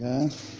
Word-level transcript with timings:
רגע. 0.00 0.59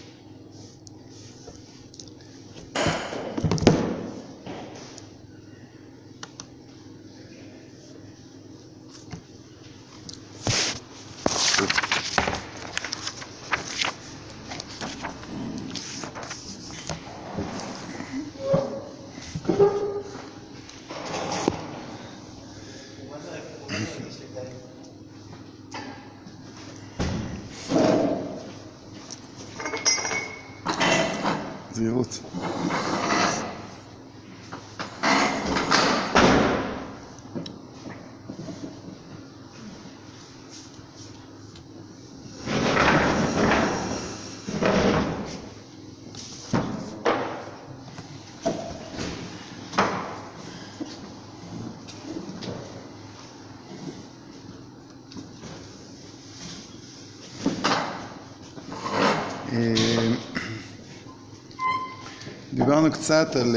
דיברנו 62.81 63.01
קצת 63.01 63.35
על 63.35 63.55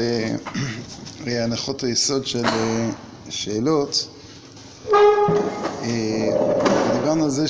הנחות 1.25 1.83
היסוד 1.83 2.27
של 2.27 2.43
שאלות. 3.29 4.07
דיברנו 6.93 7.23
על 7.23 7.29
זה 7.29 7.45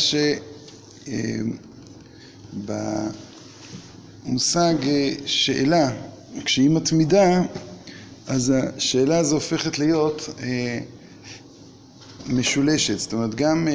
שבמושג 4.23 4.73
שאלה, 5.25 5.91
כשהיא 6.45 6.69
מתמידה, 6.69 7.41
אז 8.27 8.53
השאלה 8.77 9.17
הזו 9.17 9.35
הופכת 9.35 9.79
להיות 9.79 10.29
משולשת. 12.27 12.99
זאת 12.99 13.13
אומרת, 13.13 13.35
גם 13.35 13.67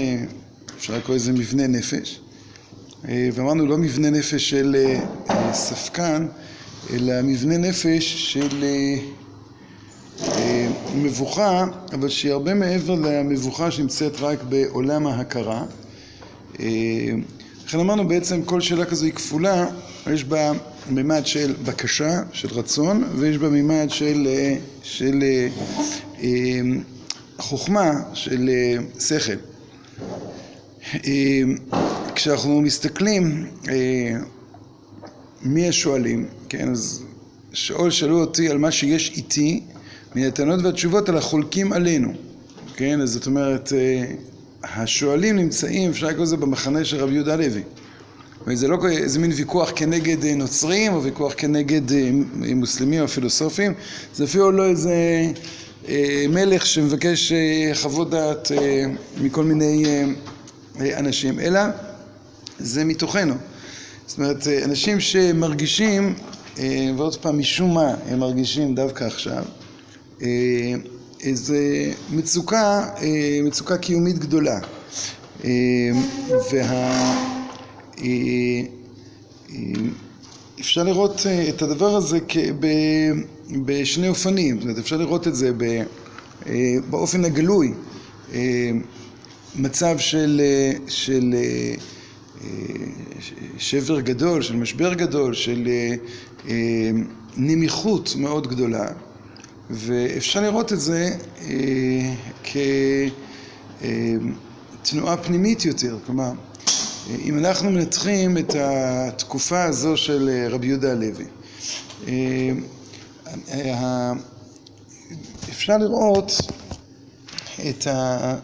אפשר 0.79 0.97
לקרוא 0.97 1.17
לזה 1.17 1.33
מבנה 1.33 1.67
נפש, 1.67 2.21
ואמרנו 3.05 3.67
לא 3.67 3.79
מבנה 3.79 4.11
נפש 4.11 4.51
של 4.51 4.77
ספקן, 5.53 6.27
אלא 6.93 7.23
מבנה 7.23 7.57
נפש 7.59 8.33
של 8.33 8.65
מבוכה, 10.95 11.65
אבל 11.93 12.09
שהיא 12.09 12.33
הרבה 12.33 12.55
מעבר 12.55 12.95
למבוכה 12.95 13.71
שנמצאת 13.71 14.13
רק 14.21 14.43
בעולם 14.43 15.07
ההכרה. 15.07 15.65
לכן 17.67 17.79
אמרנו 17.81 18.09
בעצם 18.09 18.43
כל 18.43 18.61
שאלה 18.61 18.85
כזו 18.85 19.05
היא 19.05 19.13
כפולה, 19.13 19.67
יש 20.13 20.25
בה 20.25 20.53
מימד 20.91 21.27
של 21.27 21.55
בקשה, 21.65 22.23
של 22.33 22.49
רצון, 22.49 23.05
ויש 23.17 23.39
בה 23.39 23.49
מימד 23.49 23.87
של, 23.89 24.29
של 24.83 25.23
חוכמה, 27.39 27.91
של 28.15 28.51
שכל. 29.01 29.33
כשאנחנו 32.15 32.61
מסתכלים 32.61 33.47
מי 35.43 35.69
השואלים, 35.69 36.27
כן, 36.49 36.71
אז 36.71 37.03
שאול 37.53 37.91
שאלו 37.91 38.21
אותי 38.21 38.49
על 38.49 38.59
מה 38.59 38.71
שיש 38.71 39.13
איתי 39.17 39.61
מן 40.15 40.23
הטענות 40.23 40.61
והתשובות 40.65 41.09
על 41.09 41.17
החולקים 41.17 41.73
עלינו, 41.73 42.13
כן, 42.77 43.01
אז 43.01 43.11
זאת 43.13 43.27
אומרת 43.27 43.73
השואלים 44.65 45.37
נמצאים, 45.37 45.91
אפשר 45.91 46.07
לקרוא 46.07 46.23
לזה 46.23 46.37
במחנה 46.37 46.85
של 46.85 46.97
רבי 46.97 47.15
יהודה 47.15 47.33
הלוי. 47.33 47.63
וזה 48.47 48.69
לא 48.69 48.79
איזה 48.89 49.19
מין 49.19 49.33
ויכוח 49.37 49.73
כנגד 49.77 50.27
נוצרים 50.27 50.93
או 50.93 51.03
ויכוח 51.03 51.33
כנגד 51.37 51.83
מוסלמים 52.35 53.03
או 53.03 53.09
פילוסופים. 53.09 53.75
זה 54.15 54.25
אפילו 54.25 54.53
לא 54.53 54.67
איזה 54.67 54.95
מלך 56.29 56.67
שמבקש 56.67 57.33
חוות 57.75 58.11
דעת 58.11 58.53
מכל 59.21 59.45
מיני 59.45 59.85
אנשים, 60.81 61.41
אלא 61.41 61.61
זה 62.59 62.85
מתוכנו 62.85 63.35
זאת 64.11 64.19
אומרת, 64.19 64.47
אנשים 64.65 65.01
שמרגישים, 65.01 66.15
ועוד 66.97 67.17
פעם, 67.17 67.39
משום 67.39 67.75
מה 67.75 67.95
הם 68.07 68.19
מרגישים 68.19 68.75
דווקא 68.75 69.05
עכשיו, 69.05 69.45
איזו 71.21 71.55
מצוקה, 72.11 72.87
מצוקה 73.45 73.79
קיומית 73.79 74.19
גדולה. 74.19 74.59
ואפשר 80.59 80.83
לראות 80.83 81.27
את 81.49 81.63
הדבר 81.63 81.97
הזה 81.97 82.19
בשני 83.65 84.09
אופנים, 84.09 84.57
זאת 84.57 84.63
אומרת, 84.65 84.79
אפשר 84.79 84.97
לראות 84.97 85.29
את 85.29 85.35
זה 85.35 85.51
באופן 86.91 87.25
הגלוי, 87.25 87.73
מצב 89.57 89.97
של 90.89 91.35
שבר 93.59 94.01
גדול, 94.01 94.43
של 94.43 94.57
משבר 94.57 94.95
גדול, 94.95 95.35
של 95.35 95.69
נמיכות 97.37 98.15
מאוד 98.17 98.47
גדולה. 98.47 98.87
ואפשר 99.71 100.41
לראות 100.41 100.73
את 100.73 100.81
זה 100.81 101.11
כתנועה 104.83 105.17
פנימית 105.17 105.65
יותר, 105.65 105.99
כלומר 106.07 106.33
אם 107.25 107.39
אנחנו 107.39 107.71
מנתחים 107.71 108.39
את 108.39 108.55
התקופה 108.59 109.65
הזו 109.65 109.97
של 109.97 110.47
רבי 110.51 110.67
יהודה 110.67 110.93
הלוי 110.93 111.25
אפשר 115.51 115.79
לראות 115.79 116.33
את 117.69 117.87
ה... 117.87 118.35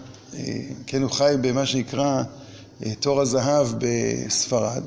כן, 0.86 1.02
הוא 1.02 1.10
חי 1.10 1.34
במה 1.40 1.66
שנקרא 1.66 2.22
תור 3.00 3.20
הזהב 3.20 3.66
בספרד 3.78 4.82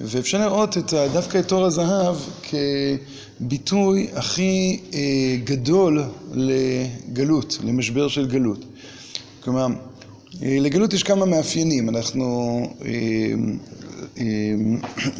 ואפשר 0.00 0.38
לראות 0.40 0.76
דווקא 1.12 1.38
את 1.38 1.48
תור 1.48 1.64
הזהב 1.64 2.16
כביטוי 3.40 4.08
הכי 4.14 4.80
גדול 5.44 6.02
לגלות, 6.32 7.58
למשבר 7.64 8.08
של 8.08 8.26
גלות. 8.26 8.64
כלומר, 9.44 9.66
לגלות 10.42 10.92
יש 10.92 11.02
כמה 11.02 11.26
מאפיינים, 11.26 11.88
אנחנו 11.88 12.60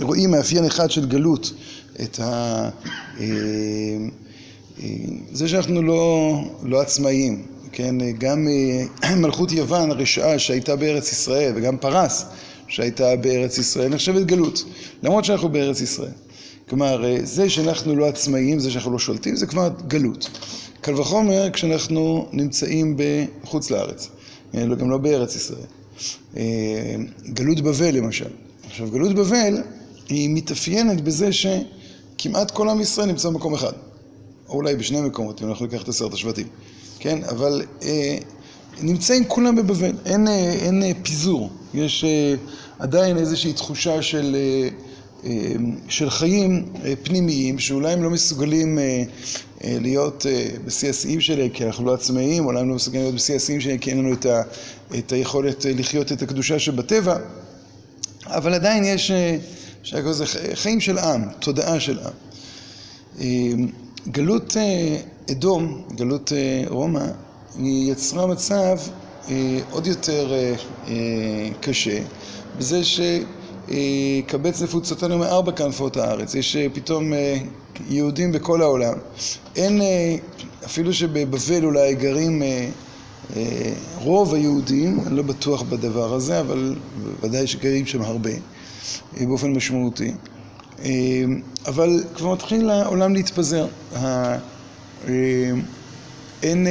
רואים 0.00 0.30
מאפיין 0.30 0.64
אחד 0.64 0.90
של 0.90 1.06
גלות 1.06 1.52
את 2.02 2.20
זה 5.32 5.48
שאנחנו 5.48 5.82
לא 6.62 6.80
עצמאיים, 6.80 7.42
כן, 7.72 7.94
גם 8.18 8.46
מלכות 9.22 9.52
יוון 9.52 9.90
הרשעה 9.90 10.38
שהייתה 10.38 10.76
בארץ 10.76 11.12
ישראל 11.12 11.52
וגם 11.56 11.76
פרס 11.78 12.24
שהייתה 12.68 13.16
בארץ 13.16 13.58
ישראל 13.58 13.88
נחשבת 13.88 14.26
גלות, 14.26 14.64
למרות 15.02 15.24
שאנחנו 15.24 15.48
בארץ 15.48 15.80
ישראל. 15.80 16.12
כלומר, 16.68 17.04
זה 17.22 17.50
שאנחנו 17.50 17.96
לא 17.96 18.08
עצמאיים, 18.08 18.58
זה 18.58 18.70
שאנחנו 18.70 18.92
לא 18.92 18.98
שולטים, 18.98 19.36
זה 19.36 19.46
כבר 19.46 19.70
גלות. 19.88 20.30
קל 20.80 21.00
וחומר 21.00 21.50
כשאנחנו 21.50 22.28
נמצאים 22.32 22.96
בחוץ 23.42 23.70
לארץ, 23.70 24.08
גם 24.54 24.90
לא 24.90 24.98
בארץ 24.98 25.36
ישראל. 25.36 25.66
גלות 27.32 27.60
בבל 27.60 27.94
למשל. 27.96 28.28
עכשיו, 28.66 28.90
גלות 28.90 29.14
בבל 29.14 29.62
היא 30.08 30.30
מתאפיינת 30.34 31.00
בזה 31.00 31.28
שכמעט 31.32 32.50
כל 32.50 32.68
עם 32.68 32.80
ישראל 32.80 33.06
נמצא 33.06 33.28
במקום 33.28 33.54
אחד 33.54 33.72
או 34.48 34.54
אולי 34.54 34.76
בשני 34.76 35.00
מקומות, 35.00 35.42
אם 35.42 35.48
אנחנו 35.48 35.66
ניקח 35.66 35.82
את 35.82 35.88
עשרת 35.88 36.12
השבטים 36.12 36.46
כן, 36.98 37.18
אבל 37.24 37.62
נמצאים 38.80 39.24
כולם 39.24 39.56
בבבל, 39.56 39.92
אין 40.06 40.82
פיזור. 41.02 41.50
יש 41.74 42.04
עדיין 42.78 43.16
איזושהי 43.16 43.52
תחושה 43.52 44.02
של 45.88 46.10
חיים 46.10 46.72
פנימיים 47.02 47.58
שאולי 47.58 47.92
הם 47.92 48.02
לא 48.02 48.10
מסוגלים 48.10 48.78
להיות 49.64 50.26
בשיא 50.64 50.90
השיאים 50.90 51.20
שלהם 51.20 51.48
כי 51.48 51.64
אנחנו 51.64 51.84
לא 51.84 51.94
עצמאיים, 51.94 52.46
אולי 52.46 52.60
הם 52.60 52.68
לא 52.68 52.74
מסוגלים 52.74 53.02
להיות 53.02 53.14
בשיא 53.14 53.36
השיאים 53.36 53.60
שלהם 53.60 53.78
כי 53.78 53.90
אין 53.90 53.98
לנו 53.98 54.14
את 54.98 55.12
היכולת 55.12 55.66
לחיות 55.68 56.12
את 56.12 56.22
הקדושה 56.22 56.58
שבטבע. 56.58 57.16
אבל 58.26 58.54
עדיין 58.54 58.84
יש 58.84 59.12
חיים 60.54 60.80
של 60.80 60.98
עם, 60.98 61.24
תודעה 61.40 61.80
של 61.80 61.98
עם 63.18 63.68
גלות 64.10 64.56
אדום, 65.30 65.82
גלות 65.94 66.32
רומא, 66.68 67.04
היא 67.58 67.92
יצרה 67.92 68.26
מצב 68.26 68.78
עוד 69.70 69.86
יותר 69.86 70.32
קשה 71.60 72.00
בזה 72.58 72.80
קבץ 74.26 74.62
נפוצותינו 74.62 75.18
מארבע 75.18 75.52
כנפות 75.52 75.96
הארץ. 75.96 76.34
יש 76.34 76.56
פתאום 76.72 77.12
יהודים 77.88 78.32
בכל 78.32 78.62
העולם. 78.62 78.94
אין, 79.56 79.80
אפילו 80.64 80.94
שבבבל 80.94 81.64
אולי 81.64 81.94
גרים 81.94 82.42
רוב 83.98 84.34
היהודים, 84.34 85.00
אני 85.06 85.16
לא 85.16 85.22
בטוח 85.22 85.62
בדבר 85.62 86.14
הזה, 86.14 86.40
אבל 86.40 86.74
ודאי 87.20 87.46
שגרים 87.46 87.86
שם 87.86 88.02
הרבה, 88.02 88.30
באופן 89.20 89.52
משמעותי. 89.52 90.12
אבל 91.66 92.04
כבר 92.14 92.32
מתחיל 92.32 92.70
העולם 92.70 93.14
להתפזר. 93.14 93.66
אין, 96.42 96.66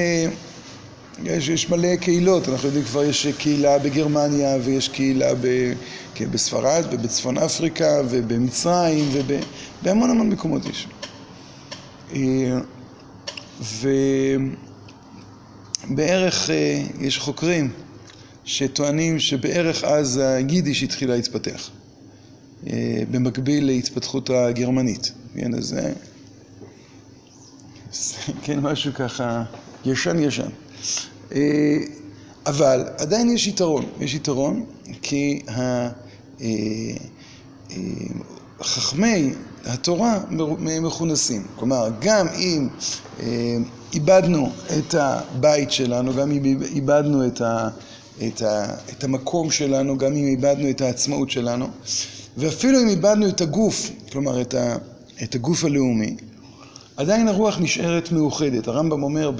יש, 1.24 1.50
יש 1.50 1.70
מלא 1.70 1.96
קהילות, 1.96 2.50
אנחנו 2.50 2.68
יודעים 2.68 2.86
כבר 2.86 3.04
יש 3.04 3.28
קהילה 3.28 3.80
בגרמניה 3.80 4.58
ויש 4.64 4.88
קהילה 4.88 5.36
ב, 5.42 5.74
בספרד 6.32 6.84
ובצפון 6.92 7.38
אפריקה 7.38 8.02
ובמצרים 8.10 9.10
ובהמון 9.12 10.10
המון 10.10 10.30
מקומות 10.30 10.62
יש. 10.66 10.88
ובערך 15.90 16.50
יש 17.00 17.18
חוקרים 17.18 17.72
שטוענים 18.46 19.20
שבערך 19.20 19.84
אז 19.84 20.18
היידיש 20.18 20.84
התחילה 20.84 21.16
להתפתח. 21.16 21.70
במקביל 23.12 23.66
להתפתחות 23.66 24.30
הגרמנית. 24.30 25.12
כן, 25.36 25.56
אז 25.56 25.64
זה... 25.66 25.94
כן, 28.44 28.60
משהו 28.60 28.94
ככה 28.94 29.44
ישן 29.86 30.20
ישן. 30.20 30.50
אבל 32.46 32.86
עדיין 32.98 33.30
יש 33.30 33.48
יתרון, 33.48 33.86
יש 34.00 34.14
יתרון 34.14 34.66
כי 35.02 35.42
חכמי 38.62 39.34
התורה 39.66 40.20
מכונסים. 40.82 41.44
כלומר, 41.56 41.90
גם 42.00 42.28
אם 42.28 42.68
איבדנו 43.94 44.52
את 44.80 44.94
הבית 44.94 45.72
שלנו, 45.72 46.14
גם 46.14 46.32
אם 46.32 46.62
איבדנו 46.62 47.28
את, 47.28 47.42
ה, 47.42 47.70
את, 48.28 48.42
ה, 48.42 48.74
את 48.90 49.04
המקום 49.04 49.52
שלנו, 49.52 49.98
גם 49.98 50.14
אם 50.14 50.26
איבדנו 50.26 50.70
את 50.70 50.82
העצמאות 50.82 51.30
שלנו, 51.30 51.68
ואפילו 52.38 52.82
אם 52.82 52.88
איבדנו 52.88 53.30
את 53.30 53.42
הגוף, 53.42 53.92
כלומר 54.12 54.42
את, 54.42 55.36
הגוף 55.36 55.64
הלאומי, 55.64 56.16
עדיין 56.98 57.28
הרוח 57.28 57.60
נשארת 57.60 58.12
מאוחדת. 58.12 58.68
הרמב"ם 58.68 59.04
אומר 59.04 59.32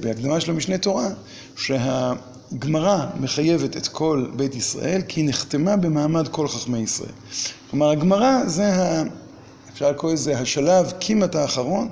בהקדמה 0.00 0.40
שלו 0.40 0.54
משנה 0.54 0.78
תורה 0.78 1.08
שהגמרא 1.56 3.06
מחייבת 3.20 3.76
את 3.76 3.88
כל 3.88 4.30
בית 4.36 4.54
ישראל 4.54 5.02
כי 5.08 5.20
היא 5.20 5.28
נחתמה 5.28 5.76
במעמד 5.76 6.28
כל 6.28 6.48
חכמי 6.48 6.78
ישראל. 6.78 7.12
כלומר 7.70 7.90
הגמרא 7.90 8.46
זה, 8.46 8.72
אפשר 9.72 9.90
לקרוא 9.90 10.12
לזה 10.12 10.38
השלב 10.38 10.92
כמעט 11.00 11.34
האחרון 11.34 11.88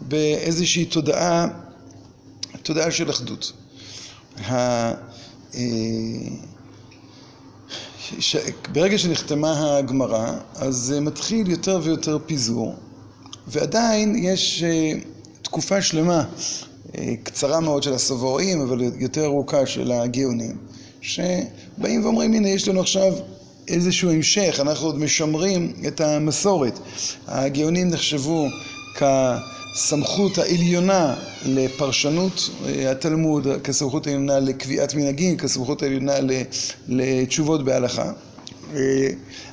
באיזושהי 0.00 0.84
תודעה, 0.84 1.48
תודעה 2.62 2.90
של 2.90 3.10
אחדות. 3.10 3.52
ש... 8.18 8.36
ברגע 8.72 8.98
שנחתמה 8.98 9.76
הגמרא, 9.76 10.32
אז 10.54 10.94
מתחיל 11.00 11.50
יותר 11.50 11.80
ויותר 11.82 12.18
פיזור, 12.26 12.74
ועדיין 13.46 14.16
יש 14.18 14.64
תקופה 15.42 15.82
שלמה, 15.82 16.24
קצרה 17.22 17.60
מאוד 17.60 17.82
של 17.82 17.92
הסבוראים, 17.92 18.60
אבל 18.60 18.80
יותר 18.98 19.24
ארוכה 19.24 19.66
של 19.66 19.92
הגאונים, 19.92 20.56
שבאים 21.00 22.04
ואומרים, 22.04 22.32
הנה, 22.32 22.48
יש 22.48 22.68
לנו 22.68 22.80
עכשיו 22.80 23.12
איזשהו 23.68 24.10
המשך, 24.10 24.58
אנחנו 24.60 24.86
עוד 24.86 24.98
משמרים 24.98 25.72
את 25.86 26.00
המסורת. 26.00 26.78
הגאונים 27.26 27.88
נחשבו 27.88 28.48
כ... 28.94 29.02
סמכות 29.74 30.38
העליונה 30.38 31.14
לפרשנות 31.46 32.50
התלמוד, 32.90 33.46
כסמכות 33.64 34.06
העליונה 34.06 34.40
לקביעת 34.40 34.94
מנהגים, 34.94 35.36
כסמכות 35.36 35.82
העליונה 35.82 36.14
לתשובות 36.88 37.64
בהלכה. 37.64 38.12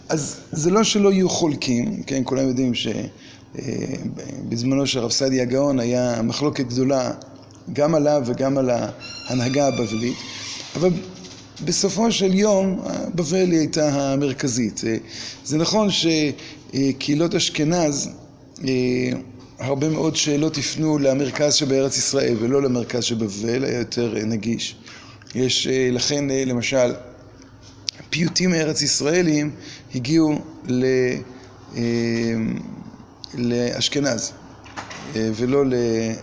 אז 0.09 0.35
זה 0.51 0.71
לא 0.71 0.83
שלא 0.83 1.11
יהיו 1.11 1.29
חולקים, 1.29 2.03
כן, 2.03 2.21
כולם 2.25 2.47
יודעים 2.47 2.73
שבזמנו 3.55 4.87
של 4.87 4.99
רב 4.99 5.11
סעדיה 5.11 5.43
הגאון 5.43 5.79
היה 5.79 6.21
מחלוקת 6.21 6.65
גדולה 6.65 7.11
גם 7.73 7.95
עליו 7.95 8.21
וגם 8.25 8.57
על 8.57 8.69
ההנהגה 8.69 9.67
הבבלית, 9.67 10.15
אבל 10.75 10.89
בסופו 11.65 12.11
של 12.11 12.33
יום 12.33 12.79
בבל 13.15 13.51
היא 13.51 13.59
הייתה 13.59 13.89
המרכזית. 13.89 14.81
זה 15.45 15.57
נכון 15.57 15.87
שקהילות 15.91 17.35
אשכנז 17.35 18.09
הרבה 19.63 19.89
מאוד 19.89 20.15
שאלות 20.15 20.57
הפנו 20.57 20.97
למרכז 20.99 21.53
שבארץ 21.53 21.97
ישראל 21.97 22.35
ולא 22.39 22.61
למרכז 22.61 23.03
שבבבל, 23.03 23.63
היה 23.63 23.79
יותר 23.79 24.13
נגיש. 24.25 24.75
יש 25.35 25.67
לכן 25.91 26.25
למשל 26.45 26.93
פיוטים 28.09 28.51
מארץ 28.51 28.81
ישראלים 28.81 29.51
הגיעו 29.95 30.41
לאשכנז 33.33 34.31
ולא 35.15 35.63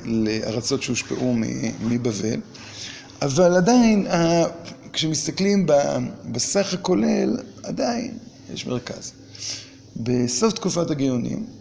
לארצות 0.04 0.82
שהושפעו 0.82 1.34
מבבל, 1.80 2.40
אבל 3.22 3.56
עדיין 3.56 4.06
כשמסתכלים 4.92 5.66
בסך 6.32 6.74
הכולל 6.74 7.36
עדיין 7.62 8.18
יש 8.54 8.66
מרכז. 8.66 9.12
בסוף 9.96 10.52
תקופת 10.52 10.90
הגאונים 10.90 11.59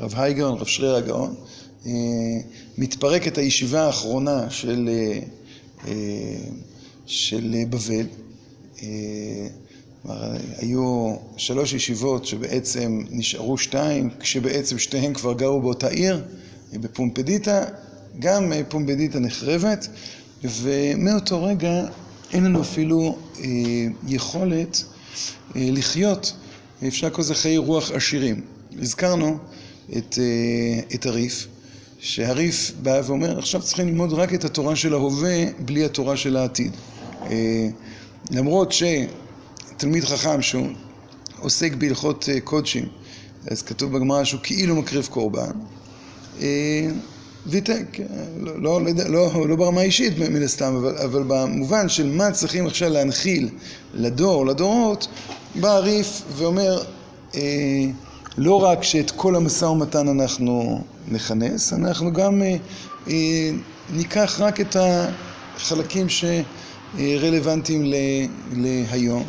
רב 0.00 0.14
הייגאון, 0.16 0.58
רב 0.58 0.66
שריר 0.66 0.94
הגאון, 0.96 1.34
מתפרקת 2.78 3.38
הישיבה 3.38 3.86
האחרונה 3.86 4.50
של, 4.50 4.88
של 7.06 7.56
בבל. 7.70 8.06
היו 10.58 11.16
שלוש 11.36 11.72
ישיבות 11.72 12.26
שבעצם 12.26 13.00
נשארו 13.10 13.58
שתיים, 13.58 14.10
כשבעצם 14.20 14.78
שתיהן 14.78 15.14
כבר 15.14 15.32
גרו 15.32 15.60
באותה 15.60 15.88
עיר, 15.88 16.24
בפומפדיטה, 16.72 17.64
גם 18.18 18.52
פומפדיטה 18.68 19.18
נחרבת, 19.18 19.88
ומאותו 20.44 21.44
רגע 21.44 21.84
אין 22.32 22.44
לנו 22.44 22.60
אפילו 22.60 23.18
יכולת 24.06 24.84
לחיות, 25.54 26.32
אפשר 26.86 27.06
לקרוא 27.06 27.24
לזה 27.24 27.34
חיי 27.34 27.56
רוח 27.56 27.90
עשירים. 27.90 28.40
הזכרנו 28.82 29.38
את, 29.96 30.18
את 30.94 31.06
הריף, 31.06 31.46
שהריף 31.98 32.72
בא 32.82 33.00
ואומר, 33.06 33.38
עכשיו 33.38 33.62
צריכים 33.62 33.88
ללמוד 33.88 34.12
רק 34.12 34.34
את 34.34 34.44
התורה 34.44 34.76
של 34.76 34.94
ההווה, 34.94 35.44
בלי 35.58 35.84
התורה 35.84 36.16
של 36.16 36.36
העתיד. 36.36 36.72
למרות 38.30 38.72
שתלמיד 38.72 40.04
חכם 40.04 40.42
שהוא 40.42 40.66
עוסק 41.38 41.74
בהלכות 41.74 42.28
קודשים, 42.44 42.88
אז 43.46 43.62
כתוב 43.62 43.92
בגמרא 43.92 44.24
שהוא 44.24 44.40
כאילו 44.42 44.76
מקריב 44.76 45.06
קורבן, 45.10 45.50
ויתק, 47.46 47.98
לא, 48.40 48.62
לא, 48.62 48.80
לא, 49.08 49.48
לא 49.48 49.56
ברמה 49.56 49.82
אישית 49.82 50.18
מן 50.18 50.42
הסתם, 50.42 50.74
אבל, 50.76 50.98
אבל 50.98 51.22
במובן 51.22 51.88
של 51.88 52.06
מה 52.06 52.30
צריכים 52.30 52.66
עכשיו 52.66 52.88
להנחיל 52.88 53.48
לדור, 53.94 54.46
לדורות, 54.46 55.08
בא 55.54 55.68
הריף 55.76 56.22
ואומר, 56.36 56.82
לא 58.36 58.62
רק 58.64 58.82
שאת 58.82 59.10
כל 59.10 59.36
המשא 59.36 59.64
ומתן 59.64 60.08
אנחנו 60.08 60.84
נכנס, 61.08 61.72
אנחנו 61.72 62.12
גם 62.12 62.42
ניקח 63.90 64.40
רק 64.40 64.60
את 64.60 64.76
החלקים 65.56 66.06
שרלוונטיים 66.08 67.92
להיום. 68.52 69.24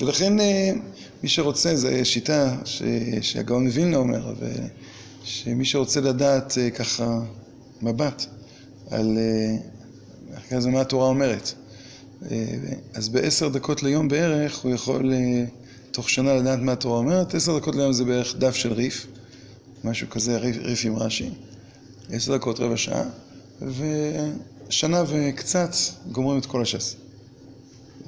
ולכן 0.00 0.32
מי 1.22 1.28
שרוצה, 1.28 1.76
זו 1.76 1.88
שיטה 2.04 2.56
שהגאון 3.20 3.64
מווילנה 3.64 3.96
אומר, 3.96 4.34
שמי 5.24 5.64
שרוצה 5.64 6.00
לדעת 6.00 6.58
ככה 6.74 7.20
מבט 7.82 8.26
על 8.90 9.18
מה 10.72 10.80
התורה 10.80 11.06
אומרת, 11.06 11.52
אז 12.94 13.08
בעשר 13.08 13.48
דקות 13.48 13.82
ליום 13.82 14.08
בערך 14.08 14.58
הוא 14.58 14.74
יכול 14.74 15.12
תוך 15.90 16.10
שנה 16.10 16.34
לדעת 16.34 16.58
מה 16.58 16.72
התורה 16.72 16.98
אומרת, 16.98 17.34
עשר 17.34 17.58
דקות 17.58 17.74
ליום 17.74 17.92
זה 17.92 18.04
בערך 18.04 18.34
דף 18.38 18.54
של 18.54 18.72
ריף, 18.72 19.06
משהו 19.84 20.10
כזה, 20.10 20.38
ריף, 20.38 20.56
ריף 20.56 20.84
עם 20.84 20.96
רש"י, 20.96 21.30
עשר 22.10 22.36
דקות, 22.36 22.60
רבע 22.60 22.76
שעה, 22.76 23.04
ושנה 24.68 25.02
וקצת 25.08 25.70
גומרים 26.12 26.38
את 26.38 26.46
כל 26.46 26.62
הש"ס 26.62 26.96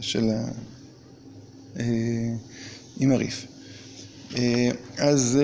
של 0.01 0.31
ה... 0.31 0.49
עם 3.01 3.13
הריף. 3.13 3.47
אז 4.99 5.39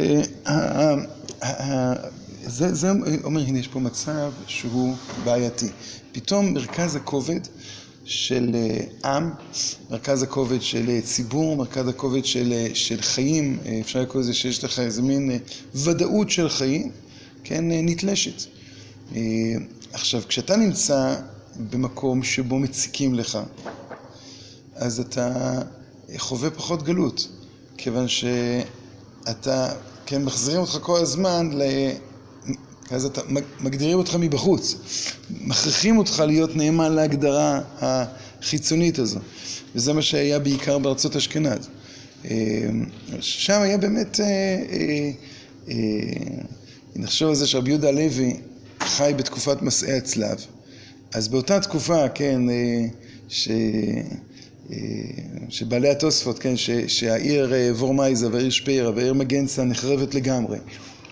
זה, 2.47 2.75
זה 2.75 2.91
אומר, 3.25 3.41
הנה 3.41 3.59
יש 3.59 3.69
פה 3.69 3.81
מצב 3.81 4.33
שהוא 4.47 4.97
בעייתי. 5.25 5.69
פתאום 6.13 6.55
מרכז 6.55 6.97
הכובד 6.97 7.41
של 8.05 8.57
עם, 9.05 9.31
מרכז 9.91 10.23
הכובד 10.23 10.63
של 10.63 11.01
ציבור, 11.01 11.57
מרכז 11.57 11.89
הכובד 11.89 12.25
של, 12.25 12.55
של 12.75 13.03
חיים, 13.03 13.59
אפשר 13.81 14.01
לקרוא 14.01 14.23
לזה 14.23 14.35
שיש 14.35 14.65
לך 14.65 14.79
איזה 14.79 15.03
מין 15.03 15.39
ודאות 15.75 16.31
של 16.31 16.49
חיים, 16.49 16.91
כן, 17.45 17.65
נתלשת. 17.69 18.43
עכשיו, 19.93 20.23
כשאתה 20.29 20.57
נמצא 20.57 21.17
במקום 21.71 22.23
שבו 22.23 22.59
מציקים 22.59 23.15
לך, 23.15 23.39
אז 24.75 25.01
אתה 25.01 25.61
חווה 26.17 26.51
פחות 26.51 26.83
גלות, 26.83 27.29
כיוון 27.77 28.09
שאתה, 28.09 29.73
כן, 30.07 30.25
מחזירים 30.25 30.61
אותך 30.61 30.79
כל 30.83 31.01
הזמן 31.01 31.51
ל... 31.53 31.63
אז 32.91 33.05
אתה 33.05 33.21
מגדירים 33.61 33.99
אותך 33.99 34.17
מבחוץ, 34.21 34.75
מכריחים 35.41 35.99
אותך 35.99 36.23
להיות 36.27 36.57
נאמן 36.57 36.93
להגדרה 36.93 37.61
החיצונית 37.79 38.99
הזו, 38.99 39.21
וזה 39.75 39.93
מה 39.93 40.03
שהיה 40.03 40.39
בעיקר 40.39 40.79
בארצות 40.79 41.17
אשכנז. 41.17 41.69
שם 43.21 43.61
היה 43.61 43.79
באמת, 43.79 44.21
נחשוב 46.97 47.29
על 47.29 47.35
זה 47.35 47.47
שרבי 47.47 47.71
יהודה 47.71 47.89
הלוי 47.89 48.37
חי 48.81 49.13
בתקופת 49.17 49.63
מסעי 49.63 49.97
הצלב, 49.97 50.39
אז 51.13 51.29
באותה 51.29 51.61
תקופה, 51.61 52.09
כן, 52.09 52.41
ש... 53.29 53.49
שבעלי 55.49 55.89
התוספות, 55.91 56.39
כן, 56.39 56.55
שהעיר 56.87 57.53
וורמייזה 57.71 58.29
והעיר 58.33 58.51
שפיירה 58.51 58.91
והעיר 58.91 59.15
מגנצה 59.15 59.65
נחרבת 59.65 60.15
לגמרי 60.15 60.59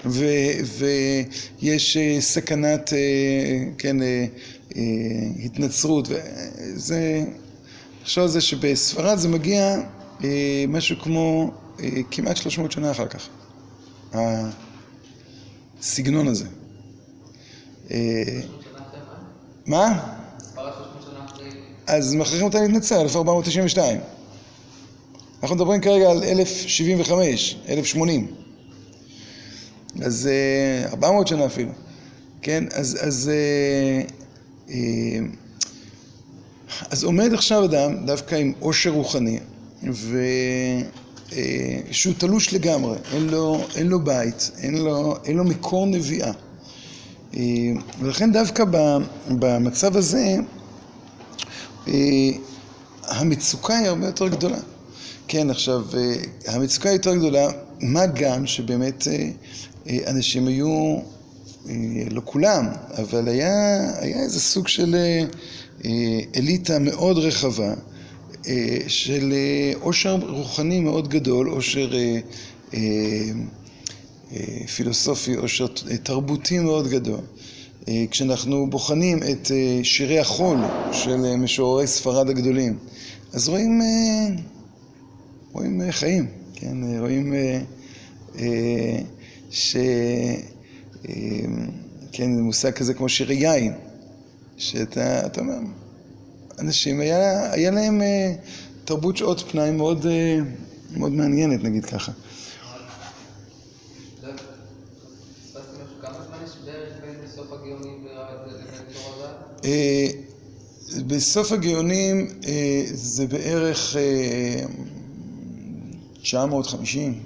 ויש 0.07 1.99
סכנת, 2.21 2.93
כן, 3.79 3.97
התנצרות 5.45 6.09
וזה, 6.09 7.23
עכשיו 8.03 8.29
זה 8.29 8.41
שבספרד 8.41 9.19
זה 9.19 9.29
מגיע 9.29 9.77
משהו 10.69 10.97
כמו 10.99 11.51
כמעט 12.11 12.37
300 12.37 12.73
שנה 12.73 12.91
אחר 12.91 13.07
כך 13.07 13.29
הסגנון 15.81 16.29
הזה. 16.29 16.45
מה? 19.67 20.15
אז 21.87 22.15
מכריחים 22.15 22.45
אותה 22.45 22.61
להתנצר, 22.61 23.01
1492 23.01 24.01
אנחנו 25.43 25.57
מדברים 25.57 25.81
כרגע 25.81 26.11
על 26.11 26.23
1075, 26.23 27.57
1080 27.69 28.42
אז 30.01 30.29
400 30.93 31.29
שנה 31.29 31.47
אפילו, 31.47 31.71
כן? 32.43 32.65
אז, 32.73 32.99
אז, 33.01 33.31
אז 36.91 37.05
עומד 37.05 37.33
עכשיו 37.35 37.65
אדם 37.65 38.07
דווקא 38.07 38.35
עם 38.35 38.53
עושר 38.61 38.91
רוחני 38.91 39.39
ושהוא 41.91 42.15
תלוש 42.19 42.53
לגמרי, 42.53 42.97
אין 43.13 43.27
לו, 43.27 43.65
אין 43.77 43.87
לו 43.87 44.01
בית, 44.05 44.51
אין 44.59 44.75
לו, 44.75 45.17
אין 45.25 45.37
לו 45.37 45.45
מקור 45.45 45.87
נביאה 45.87 46.33
ולכן 48.01 48.33
דווקא 48.33 48.65
במצב 49.29 49.97
הזה 49.97 50.37
המצוקה 53.05 53.79
היא 53.79 53.89
הרבה 53.89 54.07
יותר 54.07 54.29
גדולה. 54.29 54.59
כן, 55.29 55.51
עכשיו, 55.51 55.83
המצוקה 56.47 56.89
היא 56.89 56.97
יותר 56.97 57.17
גדולה, 57.17 57.49
מה 57.81 58.07
גם 58.07 58.47
שבאמת 58.47 59.07
אנשים 60.07 60.47
היו, 60.47 60.99
לא 62.11 62.23
כולם, 62.25 62.69
אבל 62.99 63.29
היה, 63.29 63.81
איזה 64.03 64.41
סוג 64.41 64.69
של 64.69 64.97
אליטה 66.37 66.79
מאוד 66.79 67.19
רחבה, 67.19 67.75
של 68.87 69.35
עושר 69.81 70.19
רוחני 70.29 70.81
מאוד 70.81 71.09
גדול, 71.09 71.49
עושר 71.49 71.93
פילוסופי, 74.77 75.35
עושר 75.35 75.67
תרבותי 76.03 76.59
מאוד 76.59 76.89
גדול. 76.89 77.21
כשאנחנו 78.11 78.71
בוחנים 78.71 79.19
את 79.23 79.51
שירי 79.83 80.19
החול 80.19 80.59
של 80.93 81.37
משוררי 81.37 81.87
ספרד 81.87 82.31
הגדולים, 82.31 82.79
אז 83.33 83.49
רואים, 83.49 83.81
רואים 85.53 85.83
חיים, 85.91 86.27
כן, 86.55 86.77
רואים 87.01 87.35
ש... 89.53 89.77
כן, 92.13 92.37
זה 92.37 92.43
מושג 92.43 92.71
כזה 92.71 92.95
כמו 92.95 93.09
שירי 93.09 93.35
יין, 93.35 93.73
שאתה, 94.57 95.27
אתה 95.27 95.41
אומר, 95.41 95.55
אנשים, 96.59 97.01
היה, 97.01 97.53
היה 97.53 97.71
להם 97.71 98.03
תרבות 98.85 99.17
שעות 99.17 99.41
פנאי 99.41 99.71
מאוד, 99.71 100.07
מאוד 100.91 101.13
מעניינת, 101.13 101.63
נגיד 101.63 101.85
ככה. 101.85 102.13
בסוף 111.07 111.53
הגאונים 111.53 112.41
זה 112.93 113.27
בערך 113.27 113.97
950, 116.23 117.23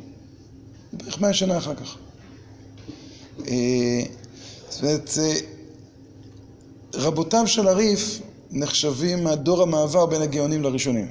בערך 0.93 1.21
100 1.21 1.33
שנה 1.33 1.59
אחר 1.59 1.75
כך. 1.75 1.97
זאת 4.71 4.83
אומרת, 4.83 5.11
רבותיו 6.95 7.47
של 7.47 7.69
הריף 7.69 8.21
נחשבים 8.51 9.25
מהדור 9.25 9.63
המעבר 9.63 10.07
בין 10.07 10.23
הגאונים 10.23 10.63
לראשונים. 10.63 11.07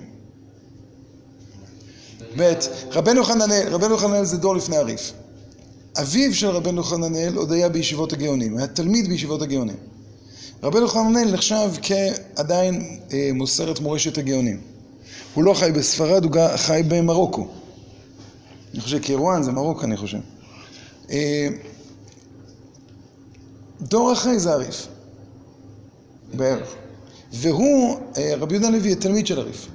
באמת, 2.36 2.68
רבנו 2.92 3.24
חננאל, 3.24 3.68
רבנו 3.68 3.98
חננאל 3.98 4.26
זה 4.26 4.38
דור 4.38 4.56
לפני 4.56 4.78
הריף. 4.78 5.14
אביו 6.02 6.34
של 6.34 6.48
רבנו 6.48 6.84
חננאל 6.84 7.36
עוד 7.36 7.52
היה 7.52 7.70
בישיבות 7.70 8.14
הגאונים, 8.14 8.58
היה 8.58 8.68
תלמיד 8.68 9.08
בישיבות 9.08 9.42
הגאונים. 9.42 9.76
רבנו 10.64 10.88
חננאל 10.88 11.32
נחשב 11.32 11.72
כעדיין 11.82 13.00
מוסר 13.34 13.72
את 13.72 13.80
מורשת 13.80 14.18
הגאונים. 14.18 14.62
הוא 15.34 15.44
לא 15.44 15.54
חי 15.54 15.72
בספרד, 15.72 16.24
הוא 16.24 16.32
חי 16.56 16.82
במרוקו. 16.88 17.48
אני 18.74 18.82
חושב 18.82 19.00
קירואן 19.00 19.44
זה 19.44 19.52
מרוקו, 19.52 19.84
אני 19.84 19.98
חושב. 19.98 20.18
דור 23.82 24.14
אחרי 24.14 24.40
זה 24.40 24.54
הריף, 24.54 24.88
בערך. 26.34 26.76
והוא, 27.34 28.00
רבי 28.38 28.54
יהודה 28.54 28.68
הלוי, 28.68 28.96
תלמיד 28.96 29.28
של 29.28 29.40
הריף. 29.40 29.68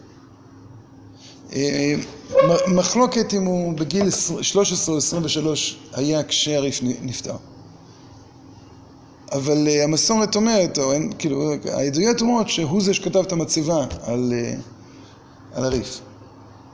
מחלוקת 2.66 3.34
אם 3.34 3.44
הוא 3.44 3.72
בגיל 3.72 4.10
13 4.10 4.94
או 4.94 4.98
23 4.98 5.78
היה 5.92 6.22
כשהריף 6.22 6.80
נפטר. 6.82 7.36
אבל 9.32 9.68
המסורת 9.84 10.36
אומרת, 10.36 10.78
או 10.78 10.92
אין, 10.92 11.12
כאילו, 11.18 11.52
העדויות 11.72 12.20
אומרות 12.20 12.48
שהוא 12.48 12.82
זה 12.82 12.94
שכתב 12.94 13.18
את 13.18 13.32
המצבה 13.32 13.86
על, 14.02 14.32
על 15.54 15.64
הריף. 15.64 16.00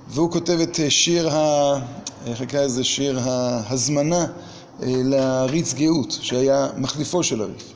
והוא 0.08 0.30
כותב 0.30 0.58
את 0.62 0.80
שיר, 0.88 1.30
ה... 1.30 1.80
איך 2.26 2.40
נקרא 2.40 2.64
לזה? 2.64 2.84
שיר 2.84 3.20
ההזמנה 3.22 4.26
לריץ 4.80 5.74
גאות, 5.74 6.18
שהיה 6.20 6.68
מחליפו 6.76 7.22
של 7.22 7.42
הריף. 7.42 7.72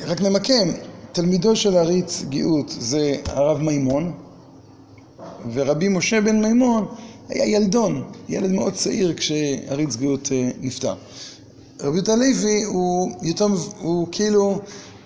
רק 0.00 0.20
נמקם, 0.20 0.68
תלמידו 1.12 1.56
של 1.56 1.76
הריץ 1.76 2.22
גאות 2.28 2.74
זה 2.78 3.16
הרב 3.26 3.58
מימון, 3.58 4.12
ורבי 5.52 5.88
משה 5.88 6.20
בן 6.20 6.40
מימון 6.40 6.86
היה 7.28 7.46
ילדון, 7.46 8.04
ילד 8.28 8.50
מאוד 8.50 8.74
צעיר 8.74 9.14
כשהריץ 9.16 9.96
גאות 9.96 10.28
נפטר. 10.60 10.94
רבי 11.80 11.96
יהודה 11.96 12.12
הלוי 12.12 12.62
הוא 12.64 13.12
יותר, 13.22 13.46
הוא 13.80 14.08
כאילו 14.12 14.60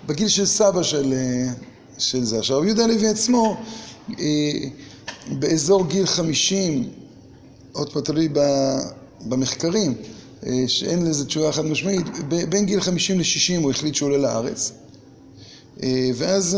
בגיל 0.05 0.27
של 0.27 0.45
סבא 0.45 0.83
של, 0.83 1.13
של 1.97 2.23
זה. 2.23 2.39
עכשיו, 2.39 2.57
רבי 2.57 2.67
יהודה 2.67 2.83
הלוי 2.83 3.07
עצמו 3.07 3.57
באזור 5.39 5.87
גיל 5.87 6.05
חמישים, 6.05 6.89
עוד 7.77 7.93
פעם 7.93 8.01
תלוי 8.01 8.29
במחקרים, 9.21 9.93
שאין 10.67 11.05
לזה 11.05 11.25
תשובה 11.25 11.51
חד 11.51 11.65
משמעית, 11.65 12.05
בין 12.49 12.65
גיל 12.65 12.81
חמישים 12.81 13.19
לשישים 13.19 13.61
הוא 13.61 13.71
החליט 13.71 13.95
שהוא 13.95 14.09
עולה 14.09 14.17
לארץ, 14.17 14.71
ואז, 16.15 16.57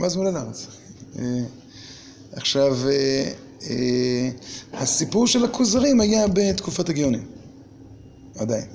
ואז 0.00 0.16
הוא 0.16 0.26
עולה 0.26 0.40
לארץ. 0.40 0.66
עכשיו, 2.32 2.78
הסיפור 4.72 5.26
של 5.26 5.44
הכוזרים 5.44 6.00
היה 6.00 6.26
בתקופת 6.28 6.88
הגאונים, 6.88 7.26
עדיין. 8.36 8.66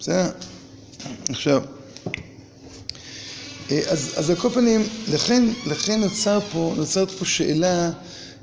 בסדר? 0.00 0.30
עכשיו, 1.28 1.62
אז, 3.70 4.12
אז 4.16 4.30
על 4.30 4.36
כל 4.36 4.50
פנים, 4.50 4.82
לכן, 5.08 5.44
לכן 5.66 6.00
נוצר 6.00 6.40
פה, 6.52 6.74
נוצרת 6.76 7.10
פה 7.10 7.24
שאלה, 7.24 7.90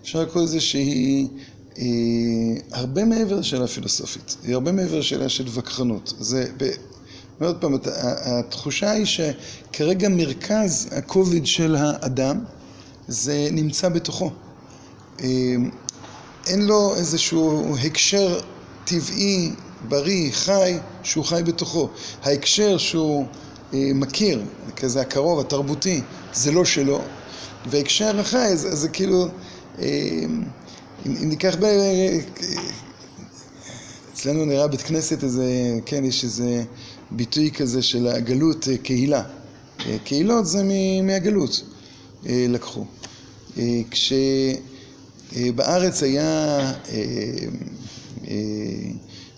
אפשר 0.05 0.21
לקרוא 0.21 0.43
לזה 0.43 0.62
שהיא 0.62 1.27
אה, 1.77 1.83
הרבה 2.71 3.05
מעבר 3.05 3.39
לשאלה 3.39 3.67
פילוסופית, 3.67 4.35
היא 4.43 4.53
הרבה 4.53 4.71
מעבר 4.71 5.00
לשאלה 5.00 5.29
של 5.29 5.45
וכחנות. 5.53 6.13
זה, 6.19 6.45
ועוד 7.39 7.57
פעם, 7.62 7.77
התחושה 8.25 8.91
היא 8.91 9.05
שכרגע 9.05 10.09
מרכז 10.09 10.88
הכובד 10.91 11.45
של 11.45 11.75
האדם 11.75 12.39
זה 13.07 13.47
נמצא 13.51 13.89
בתוכו. 13.89 14.31
אין 16.47 16.62
לו 16.65 16.95
איזשהו 16.95 17.75
הקשר 17.77 18.39
טבעי, 18.85 19.51
בריא, 19.88 20.31
חי, 20.31 20.77
שהוא 21.03 21.25
חי 21.25 21.41
בתוכו. 21.45 21.89
ההקשר 22.24 22.77
שהוא 22.77 23.25
מכיר, 23.74 24.43
כזה 24.75 25.01
הקרוב, 25.01 25.39
התרבותי, 25.39 26.01
זה 26.33 26.51
לא 26.51 26.65
שלו, 26.65 27.01
והקשר 27.69 28.19
החי 28.19 28.57
זה, 28.57 28.75
זה 28.75 28.89
כאילו, 28.89 29.27
אם 29.79 30.44
ניקח 31.05 31.55
ב... 31.60 31.65
אצלנו 34.13 34.46
נראה 34.46 34.67
בית 34.67 34.82
כנסת 34.82 35.24
איזה, 35.24 35.46
כן, 35.86 36.05
יש 36.05 36.24
איזה 36.24 36.63
ביטוי 37.12 37.51
כזה 37.51 37.82
של 37.82 38.08
הגלות 38.08 38.67
קהילה. 38.84 39.24
קהילות 40.03 40.46
זה 40.46 40.63
מהגלות 41.03 41.63
לקחו. 42.25 42.86
כשבארץ 45.32 46.03
היה 46.03 46.60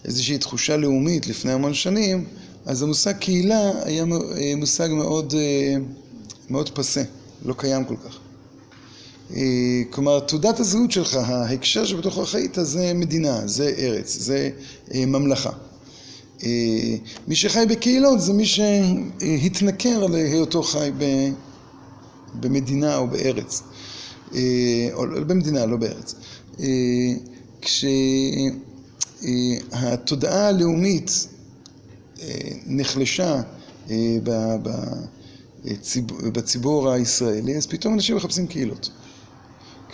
איזושהי 0.05 0.37
תחושה 0.37 0.77
לאומית 0.77 1.27
לפני 1.27 1.51
המון 1.51 1.73
שנים, 1.73 2.25
אז 2.65 2.81
המושג 2.81 3.17
קהילה 3.17 3.71
היה 3.83 4.05
מושג 4.57 4.89
מאוד, 4.91 5.33
מאוד 6.49 6.69
פסה, 6.69 7.03
לא 7.45 7.53
קיים 7.57 7.85
כל 7.85 7.95
כך. 8.05 8.26
כלומר, 9.89 10.19
תעודת 10.19 10.59
הזהות 10.59 10.91
שלך, 10.91 11.15
ההקשר 11.15 11.85
שבתוכו 11.85 12.25
חיית, 12.25 12.57
זה 12.61 12.91
מדינה, 12.95 13.47
זה 13.47 13.73
ארץ, 13.77 14.17
זה 14.19 14.49
ממלכה. 14.95 15.51
מי 17.27 17.35
שחי 17.35 17.65
בקהילות 17.69 18.21
זה 18.21 18.33
מי 18.33 18.45
שהתנכר 18.45 20.07
להיותו 20.07 20.63
חי 20.63 20.91
במדינה 22.39 22.97
או 22.97 23.07
בארץ. 23.07 23.63
או 24.93 25.05
במדינה, 25.27 25.65
לא 25.65 25.77
בארץ. 25.77 26.15
כשהתודעה 29.21 30.47
הלאומית 30.47 31.27
נחלשה 32.65 33.41
בציבור 36.33 36.91
הישראלי, 36.91 37.57
אז 37.57 37.67
פתאום 37.67 37.93
אנשים 37.93 38.15
מחפשים 38.15 38.47
קהילות. 38.47 38.89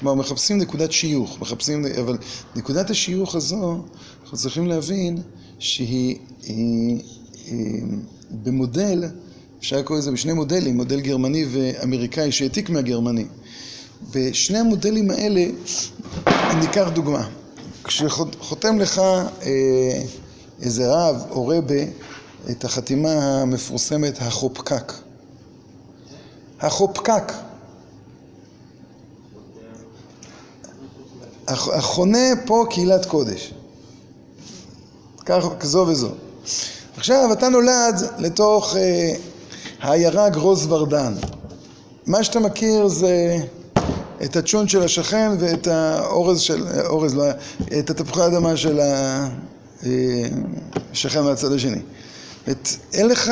כלומר, 0.04 0.22
מחפשים 0.22 0.58
נקודת 0.58 0.92
שיוך, 0.92 1.38
מחפשים, 1.42 1.86
אבל 2.00 2.18
נקודת 2.56 2.90
השיוך 2.90 3.36
הזו, 3.36 3.78
אנחנו 4.24 4.38
צריכים 4.38 4.68
להבין 4.68 5.18
שהיא 5.60 6.18
במודל, 8.32 9.04
אפשר 9.60 9.78
לקרוא 9.78 9.98
לזה 9.98 10.12
בשני 10.12 10.34
מודלים, 10.34 10.78
מודל 10.78 11.00
גרמני 11.00 11.46
ואמריקאי 11.52 12.32
שהעתיק 12.32 12.70
מהגרמני. 12.70 13.26
בשני 14.12 14.58
המודלים 14.58 15.12
האלה, 15.12 15.46
ניקח 16.60 16.90
דוגמה. 16.94 17.28
כשחותם 17.84 18.80
לך 18.80 19.02
איזה 20.62 20.92
רב 20.94 21.24
או 21.30 21.48
רבה 21.48 21.84
את 22.52 22.66
החתימה 22.66 23.42
המפורסמת, 23.42 24.22
החופקק. 24.22 24.94
החופקק. 26.62 27.34
החונה 31.48 32.28
פה 32.46 32.66
קהילת 32.70 33.06
קודש. 33.06 33.54
כך 35.26 35.46
כזו 35.60 35.86
וזו. 35.88 36.10
עכשיו 36.98 37.34
אתה 37.34 37.50
נולד 37.50 38.02
לתוך 38.18 38.76
אה, 38.76 39.14
העיירה 39.82 40.30
גרוז 40.30 40.72
ורדן. 40.72 41.14
מה 42.06 42.24
שאתה 42.24 42.40
מכיר 42.40 42.88
זה 42.88 43.38
את 44.24 44.36
הצ'ון 44.36 44.68
של 44.68 44.84
השכן 44.84 45.32
ואת 45.40 45.68
האורז 45.68 46.40
של, 46.40 46.64
אורז 46.86 47.16
לא, 47.16 47.24
את 47.80 47.90
התפוחי 47.90 48.22
האדמה 48.22 48.58
של 48.58 48.80
השכן 50.92 51.22
מהצד 51.24 51.52
השני. 51.52 51.80
את, 52.52 52.68
אין 52.94 53.08
לך 53.08 53.32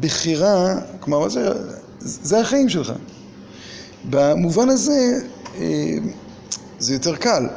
בחירה, 0.00 0.74
כלומר, 1.00 1.28
זה, 1.28 1.52
זה 2.00 2.40
החיים 2.40 2.68
שלך. 2.68 2.92
במובן 4.10 4.68
הזה, 4.68 5.20
זה 6.84 6.92
יותר 6.92 7.16
קל, 7.16 7.48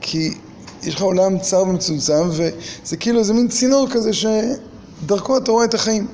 כי 0.00 0.34
יש 0.82 0.94
לך 0.94 1.02
עולם 1.02 1.38
צר 1.38 1.62
ומצומצם, 1.62 2.28
וזה 2.30 2.96
כאילו 2.96 3.18
איזה 3.18 3.32
מין 3.32 3.48
צינור 3.48 3.88
כזה 3.90 4.10
שדרכו 4.12 5.36
אתה 5.36 5.50
רואה 5.50 5.64
את 5.64 5.74
החיים. 5.74 6.06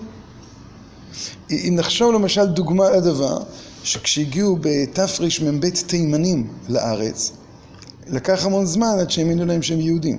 אם 1.50 1.74
נחשוב 1.76 2.14
למשל 2.14 2.46
דוגמה 2.46 2.90
לדבר, 2.90 3.38
שכשהגיעו 3.82 4.58
בתרמ"ב 4.60 5.68
תימנים 5.68 6.48
לארץ, 6.68 7.32
לקח 8.06 8.46
המון 8.46 8.66
זמן 8.66 8.96
עד 9.00 9.10
שהם 9.10 9.26
האמינו 9.26 9.46
להם 9.46 9.62
שהם 9.62 9.80
יהודים. 9.80 10.18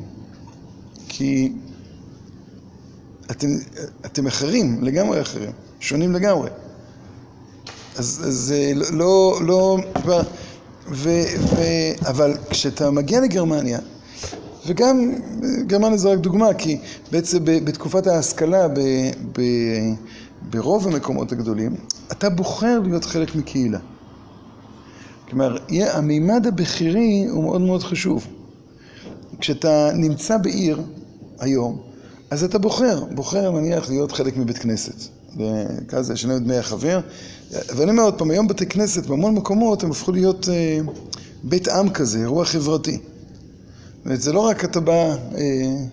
כי 1.10 1.52
אתם, 3.32 3.48
אתם 4.06 4.28
אחרים, 4.28 4.84
לגמרי 4.84 5.22
אחרים, 5.22 5.52
שונים 5.80 6.14
לגמרי. 6.14 6.50
אז 7.96 8.22
זה 8.28 8.72
לא, 8.92 9.40
לא, 9.42 9.78
ו, 10.06 10.10
ו, 10.10 10.12
אבל 12.08 12.38
כשאתה 12.50 12.92
מגיע 12.92 13.22
לגרמניה, 13.22 13.80
וגם 14.68 15.14
גרמניה 15.68 15.98
זה 15.98 16.10
רק 16.10 16.20
דוגמה, 16.20 16.54
כי 16.54 16.78
בעצם 17.12 17.40
בתקופת 17.44 18.08
ההשכלה 18.08 18.68
ב, 18.68 18.80
ב, 19.38 19.42
ברוב 20.50 20.88
המקומות 20.88 21.32
הגדולים, 21.32 21.76
אתה 22.12 22.30
בוחר 22.30 22.80
להיות 22.80 23.06
חלק 23.06 23.36
מקהילה. 23.36 23.80
כלומר, 25.30 25.58
המימד 25.94 26.48
הבכירי 26.48 27.26
הוא 27.30 27.44
מאוד 27.44 27.62
מאוד 27.62 27.84
חשוב. 27.84 28.28
כשאתה 29.40 29.92
נמצא 29.94 30.38
בעיר 30.38 30.82
היום, 31.40 31.82
אז 32.32 32.44
אתה 32.44 32.58
בוחר, 32.58 33.04
בוחר 33.06 33.52
נניח 33.52 33.90
להיות 33.90 34.12
חלק 34.12 34.38
מבית 34.38 34.58
כנסת. 34.58 35.19
וכזה, 35.38 36.16
שני 36.16 36.40
דמי 36.40 36.58
החבר. 36.58 37.00
ואני 37.52 37.92
אומר 37.92 38.04
עוד 38.04 38.18
פעם, 38.18 38.32
היום 38.32 38.48
בתי 38.48 38.66
כנסת 38.66 39.06
בהמון 39.06 39.36
מקומות 39.36 39.84
הם 39.84 39.92
הפכו 39.92 40.12
להיות 40.12 40.50
אה, 40.50 40.80
בית 41.44 41.68
עם 41.68 41.90
כזה, 41.90 42.20
אירוע 42.20 42.46
חברתי. 42.46 42.98
זה 44.06 44.34
לא 44.34 44.40
רק 44.40 44.66
אתה 44.66 44.80
בא, 44.80 45.16
אה, 45.38 45.86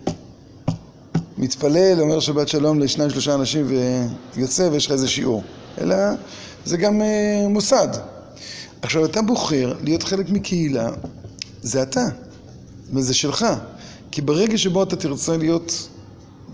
מתפלל, 1.37 2.01
אומר 2.01 2.19
שבת 2.19 2.47
שלום 2.47 2.79
לשניים 2.79 3.09
שלושה 3.09 3.33
אנשים 3.33 3.67
ויוצא 4.35 4.69
ויש 4.71 4.85
לך 4.85 4.91
איזה 4.91 5.07
שיעור, 5.07 5.43
אלא 5.81 5.95
זה 6.65 6.77
גם 6.77 7.01
אה, 7.01 7.47
מוסד. 7.49 7.87
עכשיו 8.81 9.05
אתה 9.05 9.21
בוחר 9.21 9.73
להיות 9.83 10.03
חלק 10.03 10.29
מקהילה, 10.29 10.89
זה 11.61 11.83
אתה, 11.83 12.05
וזה 12.93 13.13
שלך. 13.13 13.45
כי 14.11 14.21
ברגע 14.21 14.57
שבו 14.57 14.83
אתה 14.83 14.95
תרצה 14.95 15.37
להיות 15.37 15.87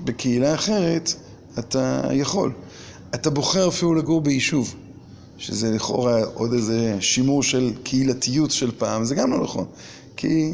בקהילה 0.04 0.54
אחרת, 0.54 1.14
אתה 1.60 2.02
יכול. 2.12 2.52
אתה 3.16 3.30
בוחר 3.30 3.68
אפילו 3.68 3.94
לגור 3.96 4.22
ביישוב, 4.22 4.76
שזה 5.38 5.72
לכאורה 5.72 6.24
עוד 6.24 6.54
איזה 6.54 6.98
שימור 7.00 7.44
של 7.44 7.74
קהילתיות 7.84 8.52
של 8.52 8.72
פעם, 8.78 9.04
זה 9.04 9.16
גם 9.16 9.32
לא 9.32 9.44
נכון. 9.44 9.66
כי 10.18 10.54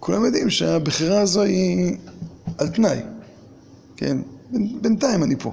כולם 0.00 0.24
יודעים 0.24 0.50
שהבחירה 0.50 1.20
הזו 1.20 1.42
היא 1.42 1.96
על 2.58 2.68
תנאי, 2.68 2.98
כן? 3.96 4.16
בינתיים 4.80 5.22
אני 5.22 5.34
פה. 5.38 5.52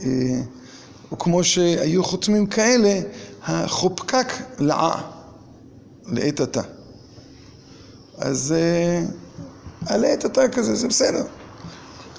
אה, 0.00 0.40
או 1.10 1.18
כמו 1.18 1.44
שהיו 1.44 2.04
חותמים 2.04 2.46
כאלה, 2.46 3.00
החופקק 3.42 4.32
לעה, 4.58 5.10
לעת 6.06 6.40
עתה. 6.40 6.62
אז 8.18 8.54
אה, 8.56 9.04
על 9.86 10.04
עת 10.04 10.24
עתה 10.24 10.48
כזה, 10.48 10.74
זה 10.74 10.88
בסדר. 10.88 11.24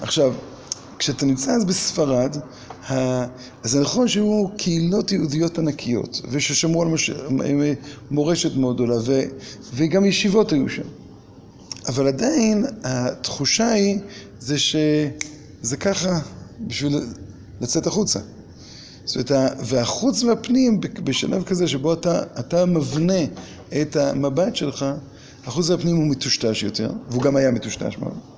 עכשיו, 0.00 0.34
כשאתה 0.98 1.26
נמצא 1.26 1.52
אז 1.52 1.64
בספרד, 1.64 2.36
אז 2.88 3.36
זה 3.62 3.80
נכון 3.80 4.08
שהיו 4.08 4.48
קהילות 4.56 5.12
יהודיות 5.12 5.58
ענקיות, 5.58 6.20
וששמרו 6.30 6.82
על. 6.82 6.88
מורשת 8.10 8.56
מאוד 8.56 8.74
גדולה. 8.74 8.94
וגם 9.74 10.04
ישיבות 10.04 10.52
היו 10.52 10.68
שם. 10.68 10.82
אבל 11.88 12.08
עדיין 12.08 12.64
התחושה 12.84 13.72
היא 13.72 13.98
זה 14.40 14.58
שזה 14.58 15.76
ככה 15.80 16.18
בשביל 16.60 17.00
לצאת 17.60 17.86
החוצה. 17.86 18.20
זאת 19.04 19.30
אומרת, 19.30 19.56
והחוץ 19.64 20.22
והפנים 20.22 20.80
בשלב 20.80 21.42
כזה 21.42 21.68
שבו 21.68 21.92
אתה, 21.92 22.22
אתה 22.38 22.66
מבנה 22.66 23.24
את 23.80 23.96
המבט 23.96 24.56
שלך, 24.56 24.84
החוץ 25.46 25.70
והפנים 25.70 25.96
הוא 25.96 26.06
מטושטש 26.06 26.62
יותר, 26.62 26.92
והוא 27.10 27.22
גם 27.22 27.36
היה 27.36 27.50
מטושטש 27.50 27.98
מאוד. 27.98 28.33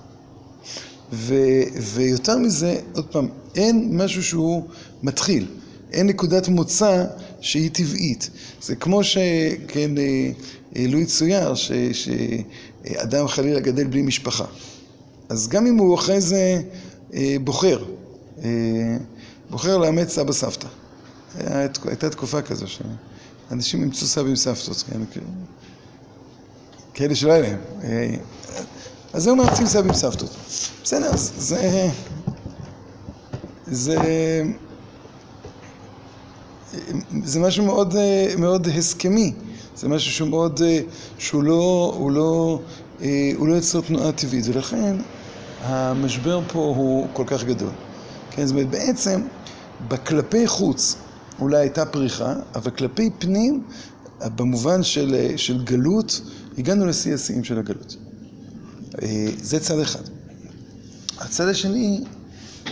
ו, 1.12 1.34
ויותר 1.82 2.38
מזה, 2.38 2.80
עוד 2.94 3.06
פעם, 3.06 3.28
אין 3.54 3.88
משהו 3.92 4.22
שהוא 4.22 4.64
מתחיל, 5.02 5.46
אין 5.92 6.06
נקודת 6.06 6.48
מוצא 6.48 7.04
שהיא 7.40 7.70
טבעית. 7.72 8.30
זה 8.62 8.76
כמו 8.76 9.04
שכן, 9.04 9.90
לו 10.76 10.98
יצויר 10.98 11.54
שאדם 11.92 13.28
חלילה 13.28 13.60
גדל 13.60 13.84
בלי 13.86 14.02
משפחה. 14.02 14.44
אז 15.28 15.48
גם 15.48 15.66
אם 15.66 15.76
הוא 15.76 15.94
אחרי 15.94 16.20
זה 16.20 16.62
בוחר 17.44 17.84
בוחר 19.50 19.78
לאמץ 19.78 20.08
סבא 20.08 20.32
סבתא. 20.32 20.68
הייתה 21.84 22.10
תקופה 22.10 22.42
כזו 22.42 22.66
שאנשים 22.68 23.82
אימצו 23.82 24.06
סבים 24.06 24.36
סבתות, 24.36 24.84
כן? 24.90 25.20
כאלה 26.94 27.14
שלא 27.14 27.32
היה 27.32 27.42
להם. 27.42 27.58
אז 29.16 29.26
היו 29.26 29.37
מאמצים 29.37 29.66
סבים 29.66 29.92
סבתות. 29.92 30.37
בסדר, 30.85 31.11
זה... 31.16 31.88
זה... 33.66 34.42
זה 37.24 37.40
משהו 37.40 37.64
מאוד, 37.64 37.94
מאוד 38.38 38.66
הסכמי, 38.68 39.35
זה 39.76 39.88
משהו 39.88 40.12
שהוא 40.12 40.29
מאוד, 40.29 40.61
שהוא 41.18 41.42
לא, 41.42 41.94
הוא 41.98 42.11
לא, 42.11 42.62
הוא 43.37 43.48
לא 43.48 43.55
יוצר 43.55 43.81
תנועה 43.81 44.12
טבעית, 44.12 44.44
ולכן 44.48 44.96
המשבר 45.61 46.40
פה 46.48 46.59
הוא 46.76 47.14
כל 47.14 47.24
כך 47.26 47.44
גדול. 47.44 47.72
כן, 48.31 48.46
זאת 48.46 48.52
אומרת, 48.55 48.70
בעצם, 48.70 49.26
בכלפי 49.81 50.46
חוץ 50.46 50.96
אולי 51.38 51.59
הייתה 51.59 51.87
פריחה, 51.87 52.35
אבל 52.55 52.70
כלפי 52.70 53.11
פנים, 53.18 53.64
במובן 54.24 54.83
של, 54.83 55.37
של 55.37 55.64
גלות, 55.64 56.20
הגענו 56.59 56.87
לשיא 56.87 57.14
השיאים 57.14 57.44
של 57.44 57.59
הגלות. 57.59 57.96
זה 59.42 59.61
צד 59.61 59.78
אחד. 59.78 60.02
הצד 61.18 61.48
השני 61.48 62.04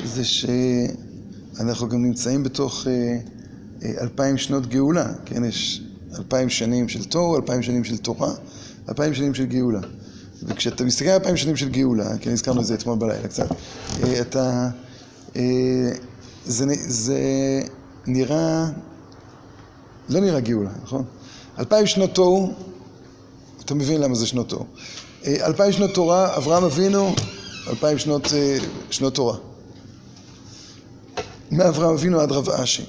זה 0.04 0.24
שאנחנו 0.24 1.88
גם 1.88 2.02
נמצאים 2.02 2.42
בתוך 2.42 2.86
אלפיים 4.00 4.38
שנות 4.38 4.66
גאולה, 4.66 5.12
כן, 5.24 5.44
יש 5.44 5.82
אלפיים 6.18 6.48
שנים 6.48 6.88
של 6.88 7.04
תוהו, 7.04 7.36
אלפיים 7.36 7.62
שנים 7.62 7.84
של 7.84 7.96
תורה, 7.96 8.32
אלפיים 8.88 9.14
שנים 9.14 9.34
של 9.34 9.44
גאולה. 9.44 9.80
וכשאתה 10.42 10.84
מסתכל 10.84 11.08
על 11.08 11.14
אלפיים 11.14 11.36
שנים 11.36 11.56
של 11.56 11.68
גאולה, 11.68 12.18
כן, 12.18 12.30
הזכרנו 12.30 12.60
את 12.60 12.66
זה 12.66 12.74
אתמול 12.74 12.98
בלילה 12.98 13.28
קצת, 13.28 13.48
אתה, 14.20 14.68
זה, 16.46 16.64
זה 16.76 17.18
נראה, 18.06 18.66
לא 20.08 20.20
נראה 20.20 20.40
גאולה, 20.40 20.70
נכון? 20.82 21.04
אלפיים 21.58 21.86
שנות 21.86 22.14
תוהו, 22.14 22.52
אתה 23.64 23.74
מבין 23.74 24.00
למה 24.00 24.14
זה 24.14 24.26
שנות 24.26 24.48
תוהו. 24.48 24.66
אלפיים 25.26 25.72
שנות 25.72 25.94
תורה, 25.94 26.36
אברהם 26.36 26.64
אבינו, 26.64 27.14
אלפיים 27.70 27.98
שנות, 27.98 28.32
שנות 28.90 29.14
תורה. 29.14 29.36
מאברהם 31.50 31.94
אבינו 31.94 32.20
עד 32.20 32.32
רב 32.32 32.50
אשי. 32.50 32.84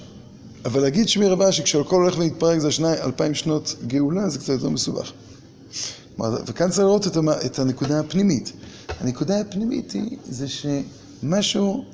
אבל 0.65 0.81
להגיד 0.81 1.09
שמי 1.09 1.27
רב 1.27 1.41
אשי, 1.41 1.63
כשהכל 1.63 1.95
הולך 1.95 2.17
ומתפרק 2.17 2.59
זה 2.59 2.71
שני 2.71 2.93
אלפיים 2.93 3.35
שנות 3.35 3.75
גאולה, 3.87 4.29
זה 4.29 4.39
קצת 4.39 4.49
יותר 4.49 4.69
מסובך. 4.69 5.11
וכאן 6.19 6.69
צריך 6.69 6.79
לראות 6.79 7.07
את 7.45 7.59
הנקודה 7.59 7.99
הפנימית. 7.99 8.51
הנקודה 8.99 9.39
הפנימית 9.39 9.91
היא, 9.91 10.17
זה 10.29 10.45
שמשהו, 10.47 11.85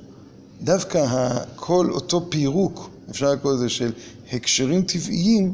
דווקא 0.62 1.30
כל 1.56 1.90
אותו 1.92 2.28
פירוק, 2.30 2.90
אפשר 3.10 3.32
לקרוא 3.32 3.54
לזה 3.54 3.70
של 3.70 3.92
הקשרים 4.34 4.82
טבעיים, 4.82 5.54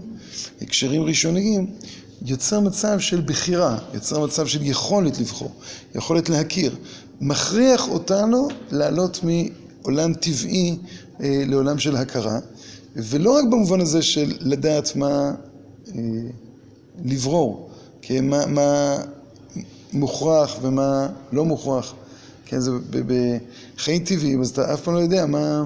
הקשרים 0.62 1.02
ראשוניים, 1.02 1.68
יוצר 2.26 2.60
מצב 2.60 3.00
של 3.00 3.22
בחירה, 3.26 3.78
יוצר 3.94 4.26
מצב 4.26 4.48
של 4.48 4.66
יכולת 4.66 5.20
לבחור, 5.20 5.52
יכולת 5.96 6.30
להכיר. 6.30 6.76
מכריח 7.22 7.88
אותנו 7.90 8.48
לעלות 8.72 9.20
מעולם 9.24 10.14
טבעי 10.14 10.78
לעולם 11.20 11.80
של 11.80 11.96
הכרה, 11.96 12.40
ולא 12.96 13.32
רק 13.32 13.44
במובן 13.44 13.82
הזה 13.82 14.02
של 14.02 14.34
לדעת 14.40 14.96
מה 14.96 15.32
לברור, 17.06 17.70
כן, 18.02 18.30
מה, 18.30 18.46
מה 18.46 18.98
מוכרח 19.94 20.58
ומה 20.62 21.08
לא 21.32 21.46
מוכרח. 21.46 21.94
כן, 22.46 22.60
זה 22.60 22.72
בחיים 23.78 24.04
טבעיים, 24.04 24.42
אז 24.42 24.50
אתה 24.50 24.74
אף 24.74 24.82
פעם 24.82 24.94
לא 24.94 25.00
יודע 25.00 25.26
מה, 25.26 25.64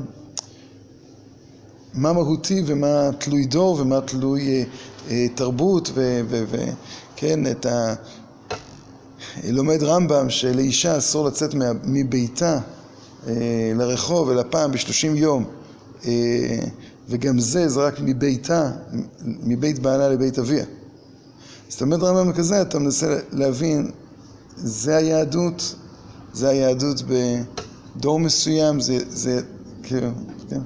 מה 1.94 2.14
מהותי 2.14 2.64
ומה 2.66 3.10
תלוי 3.18 3.46
דור 3.46 3.80
ומה 3.80 4.02
תלוי 4.02 4.66
אה, 5.10 5.28
תרבות, 5.36 5.92
וכן, 5.96 7.48
את 7.52 7.66
ה... 7.66 7.94
לומד 9.44 9.84
רמב"ם 9.84 10.30
שלאישה 10.30 10.98
אסור 10.98 11.28
לצאת 11.28 11.56
מביתה 11.84 12.60
אה, 13.28 13.34
לרחוב 13.76 14.30
אלא 14.30 14.44
פעם 14.50 14.72
בשלושים 14.72 15.16
יום, 15.16 15.46
אה, 16.06 16.12
וגם 17.10 17.40
זה 17.40 17.70
זה 17.70 17.80
רק 17.80 18.00
מביתה, 18.00 18.72
מבית 19.26 19.80
בעלה 19.80 20.10
לבית 20.10 20.40
אביה. 20.40 20.66
אז 21.70 21.74
אתה 21.74 21.86
לומד 21.86 22.04
רמב"ם 22.04 22.34
כזה, 22.34 22.62
אתה 22.62 22.80
מנסה 22.80 23.20
להבין, 23.32 23.92
זה 24.58 24.96
היהדות, 24.96 25.76
זה 26.34 26.50
היהדות 26.50 27.02
בדור 27.08 28.20
מסוים, 28.20 28.80
זה, 28.80 28.98
זה, 29.10 29.42
כאילו, 29.84 30.10
כן. 30.50 30.60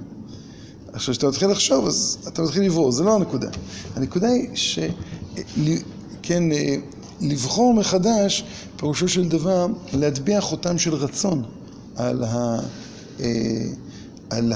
עכשיו, 0.96 1.14
כשאתה 1.14 1.28
מתחיל 1.28 1.50
לחשוב, 1.50 1.88
אז 1.88 2.18
אתה 2.28 2.42
מתחיל 2.42 2.64
לברור, 2.64 2.92
זה 2.92 3.04
לא 3.04 3.16
הנקודה. 3.16 3.50
הנקודה 3.96 4.28
היא 4.28 4.48
ש... 4.54 4.80
כן, 6.22 6.44
לבחור 7.22 7.74
מחדש, 7.74 8.44
פירושו 8.78 9.08
של 9.08 9.30
דבר, 9.30 9.68
להטביע 9.94 10.42
חותם 10.42 10.78
של 10.78 10.94
רצון 10.94 11.44
על, 11.96 12.24
ה... 12.24 12.60
על 14.30 14.54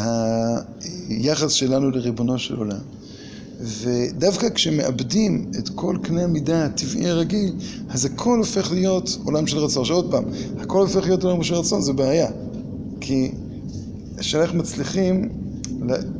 היחס 1.09 1.51
שלנו 1.51 1.91
לריבונו 1.91 2.39
של 2.39 2.55
עולם. 2.55 2.81
ודווקא 3.61 4.49
כשמאבדים 4.49 5.51
את 5.59 5.69
כל 5.69 5.97
קנה 6.01 6.23
המידה 6.23 6.65
הטבעי 6.65 7.09
הרגיל, 7.09 7.53
אז 7.89 8.05
הכל 8.05 8.37
הופך 8.37 8.71
להיות 8.71 9.17
עולם 9.23 9.47
של 9.47 9.57
רצון. 9.57 9.81
עכשיו 9.81 9.95
עוד 9.95 10.11
פעם, 10.11 10.23
הכל 10.59 10.81
הופך 10.81 11.03
להיות 11.03 11.23
עולם 11.23 11.43
של 11.43 11.55
רצון, 11.55 11.81
זה 11.81 11.93
בעיה. 11.93 12.29
כי 13.01 13.31
השאלה 14.17 14.43
איך 14.43 14.53
מצליחים 14.53 15.29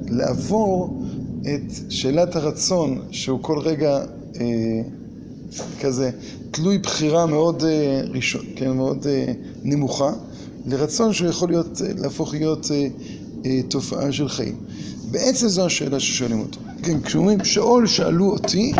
לעבור 0.10 1.04
את 1.42 1.72
שאלת 1.90 2.36
הרצון, 2.36 3.02
שהוא 3.12 3.40
כל 3.42 3.60
רגע 3.60 4.00
אה, 4.42 4.82
כזה 5.82 6.12
תלוי 6.52 6.78
בחירה 6.78 7.26
מאוד, 7.26 7.64
אה, 7.64 8.02
כן, 8.56 8.72
מאוד 8.72 9.08
אה, 9.08 9.34
נמוכה, 9.64 10.12
לרצון 10.66 11.14
שהוא 11.14 11.30
יכול 11.30 11.54
להפוך 11.98 12.34
להיות 12.34 12.72
תופעה 13.68 14.12
של 14.12 14.30
חיים. 14.30 14.56
בעצם 15.12 15.48
זו 15.48 15.66
השאלה 15.66 16.00
ששואלים 16.00 16.40
אותו. 16.40 16.60
כן, 16.84 17.02
כשאומרים 17.02 17.46
שאול 17.46 17.88
שאלו 17.88 18.32
אותי, 18.32 18.74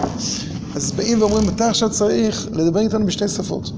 אז 0.76 0.92
באים 0.92 1.22
ואומרים, 1.22 1.50
אתה 1.50 1.70
עכשיו 1.70 1.90
צריך 1.90 2.48
לדבר 2.52 2.80
איתנו 2.80 3.06
בשתי 3.06 3.28
שפות. 3.28 3.72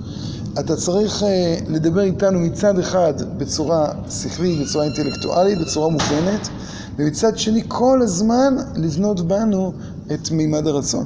אתה 0.60 0.75
צריך 0.75 1.23
אה, 1.23 1.58
לדבר 1.67 2.01
איתנו 2.01 2.39
מצד 2.39 2.80
אחד 2.80 3.13
בצורה 3.38 3.91
שכלית, 4.10 4.60
בצורה 4.60 4.86
אינטלקטואלית, 4.86 5.60
בצורה 5.60 5.89
מובנת, 5.89 6.49
ומצד 6.97 7.38
שני 7.38 7.63
כל 7.67 7.99
הזמן 8.01 8.56
לבנות 8.75 9.21
בנו 9.21 9.73
את 10.13 10.32
מימד 10.32 10.67
הרצון. 10.67 11.06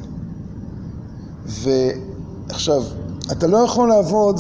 ועכשיו, 1.45 2.83
אתה 3.31 3.47
לא 3.47 3.57
יכול 3.57 3.89
לעבוד 3.89 4.39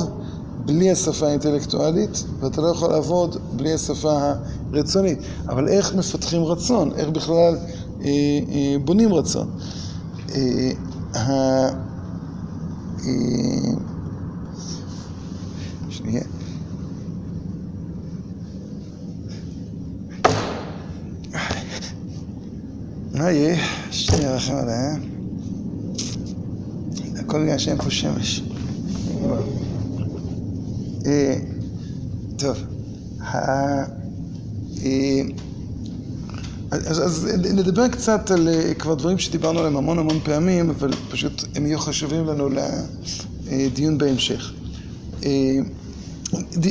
בלי 0.65 0.91
השפה 0.91 1.27
האינטלקטואלית, 1.27 2.23
ואתה 2.39 2.61
לא 2.61 2.67
יכול 2.67 2.89
לעבוד 2.89 3.37
בלי 3.55 3.73
השפה 3.73 4.33
הרצונית. 4.71 5.19
אבל 5.49 5.67
איך 5.67 5.95
מפתחים 5.95 6.43
רצון? 6.43 6.91
איך 6.95 7.09
בכלל 7.09 7.57
אה, 8.01 8.05
אה, 8.05 8.75
בונים 8.85 9.13
רצון? 9.13 9.49
אה, 10.35 10.71
אה, 11.15 11.69
שנייה. 15.89 16.23
מה 23.13 23.31
יהיה? 23.31 23.57
שנייה 23.91 24.37
אחת, 24.37 24.67
אה? 24.67 24.95
הכל 27.19 27.43
בגלל 27.43 27.57
שאין 27.57 27.77
פה 27.77 27.89
שמש. 27.89 28.41
טוב, 32.37 32.57
אז 36.83 37.27
נדבר 37.53 37.87
קצת 37.87 38.31
על 38.31 38.47
כבר 38.79 38.93
דברים 38.93 39.17
שדיברנו 39.17 39.59
עליהם 39.59 39.77
המון 39.77 39.99
המון 39.99 40.19
פעמים, 40.23 40.69
אבל 40.69 40.91
פשוט 41.09 41.43
הם 41.55 41.65
יהיו 41.65 41.79
חשובים 41.79 42.25
לנו 42.25 42.49
לדיון 43.47 43.97
בהמשך. 43.97 44.53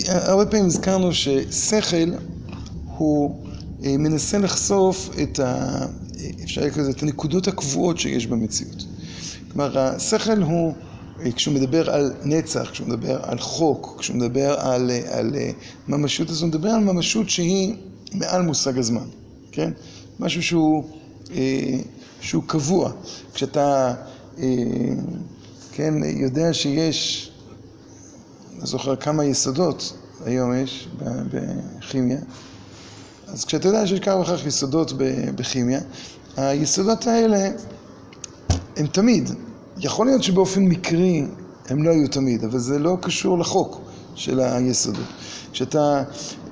הרבה 0.07 0.47
פעמים 0.47 0.67
הזכרנו 0.67 1.11
ששכל 1.13 2.11
הוא 2.97 3.35
מנסה 3.83 4.39
לחשוף 4.39 5.11
את 5.23 5.39
ה... 5.39 5.79
אפשר 6.45 6.61
לקרוא 6.61 6.83
לזה, 6.83 6.91
את 6.91 7.03
הנקודות 7.03 7.49
הקבועות 7.49 7.99
שיש 7.99 8.27
במציאות. 8.27 8.85
כלומר, 9.53 9.79
השכל 9.79 10.43
הוא, 10.43 10.75
כשהוא 11.37 11.55
מדבר 11.55 11.91
על 11.91 12.13
נצח, 12.25 12.71
כשהוא 12.73 12.89
מדבר 12.89 13.19
על 13.23 13.39
חוק, 13.39 13.97
כשהוא 13.99 14.17
מדבר 14.17 14.55
על, 14.61 14.91
על 15.11 15.35
ממשות, 15.89 16.31
אז 16.31 16.41
הוא 16.43 16.49
מדבר 16.49 16.69
על 16.69 16.81
ממשות 16.81 17.31
שהיא 17.31 17.75
מעל 18.15 18.43
מושג 18.43 18.79
הזמן, 18.79 19.07
כן? 19.53 19.71
משהו 20.21 20.43
שהוא, 20.43 20.85
שהוא 22.21 22.43
קבוע. 22.47 22.93
כשאתה, 23.35 23.95
כן, 25.73 25.95
יודע 26.05 26.53
שיש, 26.53 27.31
אני 28.59 28.67
זוכר 28.67 28.97
כמה 28.97 29.25
יסודות 29.25 29.93
היום 30.25 30.55
יש 30.55 30.89
בכימיה, 31.31 32.19
אז 33.27 33.45
כשאתה 33.45 33.69
יודע 33.69 33.87
שיש 33.87 34.01
כך 34.01 34.15
וכך 34.23 34.47
יסודות 34.47 34.93
בכימיה, 35.35 35.81
היסודות 36.37 37.07
האלה 37.07 37.49
הם 38.77 38.87
תמיד, 38.87 39.31
יכול 39.79 40.07
להיות 40.07 40.23
שבאופן 40.23 40.63
מקרי 40.63 41.25
הם 41.69 41.85
לא 41.85 41.91
היו 41.91 42.09
תמיד, 42.09 42.45
אבל 42.45 42.59
זה 42.59 42.79
לא 42.79 42.97
קשור 43.01 43.39
לחוק 43.39 43.84
של 44.15 44.41
היסודות. 44.41 45.05
כשאתה 45.53 46.03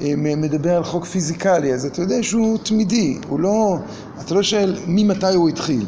אה, 0.00 0.14
מדבר 0.16 0.76
על 0.76 0.84
חוק 0.84 1.04
פיזיקלי, 1.04 1.74
אז 1.74 1.86
אתה 1.86 2.02
יודע 2.02 2.22
שהוא 2.22 2.58
תמידי, 2.58 3.18
הוא 3.28 3.40
לא, 3.40 3.78
אתה 4.20 4.34
לא 4.34 4.42
שואל 4.42 4.76
ממתי 4.86 5.34
הוא 5.34 5.48
התחיל. 5.48 5.86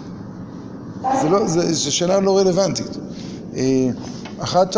זה 1.22 1.28
לא, 1.28 1.48
זו 1.48 1.96
שאלה 1.96 2.20
לא 2.20 2.38
רלוונטית. 2.38 2.98
אה, 3.56 3.88
אחת 4.38 4.76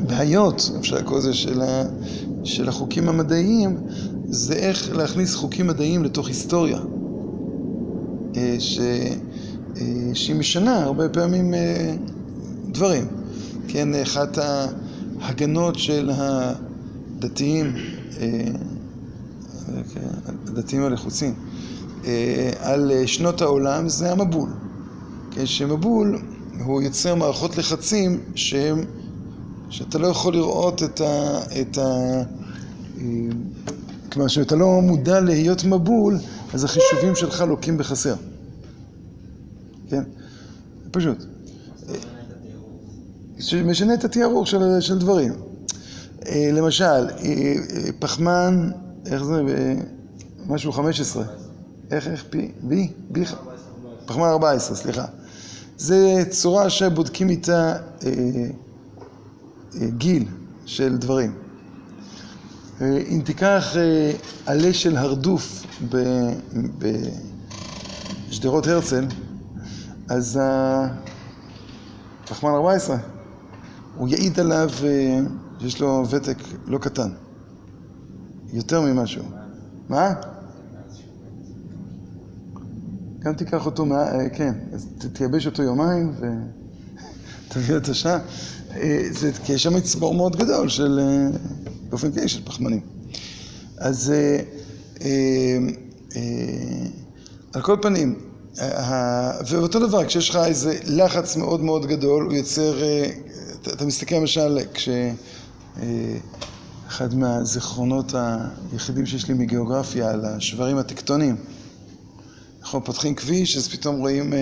הבעיות, 0.00 0.70
אה, 0.74 0.80
אפשר 0.80 0.96
לקרוא 0.96 1.18
לזה, 1.18 1.34
של, 1.34 1.62
של 2.44 2.68
החוקים 2.68 3.08
המדעיים, 3.08 3.76
זה 4.28 4.54
איך 4.54 4.96
להכניס 4.96 5.34
חוקים 5.34 5.66
מדעיים 5.66 6.04
לתוך 6.04 6.28
היסטוריה. 6.28 6.78
ש... 8.58 8.80
שהיא 10.14 10.36
משנה 10.36 10.82
הרבה 10.82 11.08
פעמים 11.08 11.54
דברים. 12.68 13.21
כן, 13.68 13.94
אחת 13.94 14.38
ההגנות 15.20 15.78
של 15.78 16.10
הדתיים, 16.14 17.74
הדתיים 20.46 20.82
הלחוצים, 20.82 21.34
על 22.60 22.92
שנות 23.06 23.42
העולם 23.42 23.88
זה 23.88 24.12
המבול. 24.12 24.50
כן, 25.30 25.46
שמבול 25.46 26.18
הוא 26.64 26.82
יוצר 26.82 27.14
מערכות 27.14 27.58
לחצים 27.58 28.20
שהם, 28.34 28.84
שאתה 29.70 29.98
לא 29.98 30.06
יכול 30.06 30.34
לראות 30.34 30.82
את 30.82 31.00
ה... 31.00 31.38
את 31.60 31.78
ה 31.78 32.22
כלומר, 34.12 34.28
כשאתה 34.28 34.56
לא 34.56 34.80
מודע 34.82 35.20
להיות 35.20 35.64
מבול, 35.64 36.18
אז 36.54 36.64
החישובים 36.64 37.16
שלך 37.16 37.40
לוקים 37.40 37.78
בחסר. 37.78 38.14
כן? 39.88 40.02
פשוט. 40.90 41.31
שמשנה 43.42 43.94
את 43.94 44.04
התיארוך 44.04 44.46
של, 44.46 44.80
של 44.80 44.98
דברים. 44.98 45.32
אה, 46.26 46.50
למשל, 46.52 46.84
אה, 46.84 47.04
אה, 47.24 47.54
פחמן, 47.98 48.70
איך 49.06 49.22
זה? 49.24 49.42
משהו 50.46 50.72
15. 50.72 51.24
איך, 51.90 52.08
איך, 52.08 52.24
פי? 52.30 52.52
בי? 52.62 52.92
בי? 53.10 53.24
פחמן 54.06 54.24
14, 54.28 54.76
סליחה. 54.76 55.04
זה 55.76 56.24
צורה 56.30 56.70
שבודקים 56.70 57.28
איתה 57.28 57.76
גיל 59.88 60.24
של 60.66 60.96
דברים. 60.96 61.34
אם 62.80 63.22
תיקח 63.24 63.76
עלה 64.46 64.72
של 64.72 64.96
הרדוף 64.96 65.66
בשדרות 68.28 68.66
הרצל, 68.66 69.04
אז 70.08 70.40
פחמן 72.28 72.50
14, 72.50 72.96
הוא 73.96 74.08
יעיד 74.08 74.40
עליו 74.40 74.70
שיש 75.60 75.80
לו 75.80 76.04
ותק 76.10 76.36
לא 76.66 76.78
קטן, 76.78 77.10
יותר 78.52 78.80
ממשהו. 78.80 79.24
מה? 79.88 80.14
גם 83.18 83.34
תיקח 83.34 83.66
אותו, 83.66 83.86
מה... 83.86 84.04
כן, 84.32 84.54
אז 84.72 84.86
תייבש 85.12 85.46
אותו 85.46 85.62
יומיים 85.62 86.14
ותביא 87.48 87.76
את 87.82 87.88
השעה. 87.88 88.18
זה, 89.10 89.32
כי 89.44 89.52
יש 89.52 89.62
שם 89.62 89.74
מצבור 89.74 90.14
מאוד 90.14 90.36
גדול 90.36 90.68
של, 90.68 91.00
באופן 91.88 92.12
כללי, 92.12 92.28
של 92.28 92.44
פחמנים. 92.44 92.80
אז 93.78 94.12
על 97.52 97.62
כל 97.62 97.76
פנים, 97.82 98.18
ואותו 99.48 99.86
דבר, 99.86 100.04
כשיש 100.04 100.30
לך 100.30 100.36
איזה 100.36 100.78
לחץ 100.84 101.36
מאוד 101.36 101.60
מאוד 101.60 101.86
גדול, 101.86 102.24
הוא 102.24 102.32
יוצר, 102.32 102.76
אתה 103.68 103.84
מסתכל 103.84 104.14
למשל, 104.14 104.58
כשאחד 105.74 107.14
מהזיכרונות 107.14 108.14
היחידים 108.72 109.06
שיש 109.06 109.28
לי 109.28 109.34
מגיאוגרפיה 109.34 110.10
על 110.10 110.24
השברים 110.24 110.78
הטקטוניים, 110.78 111.36
אנחנו 112.60 112.84
פותחים 112.84 113.14
כביש, 113.14 113.56
אז 113.56 113.68
פתאום 113.68 113.98
רואים 113.98 114.32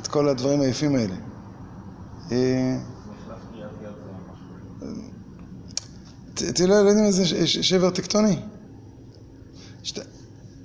את 0.00 0.06
כל 0.06 0.28
הדברים 0.28 0.60
היפים 0.60 0.96
האלה. 0.96 1.14
תראו, 6.34 6.68
לא 6.68 6.74
יודעים 6.74 7.04
איזה 7.04 7.46
שבר 7.46 7.90
טקטוני. 7.90 8.36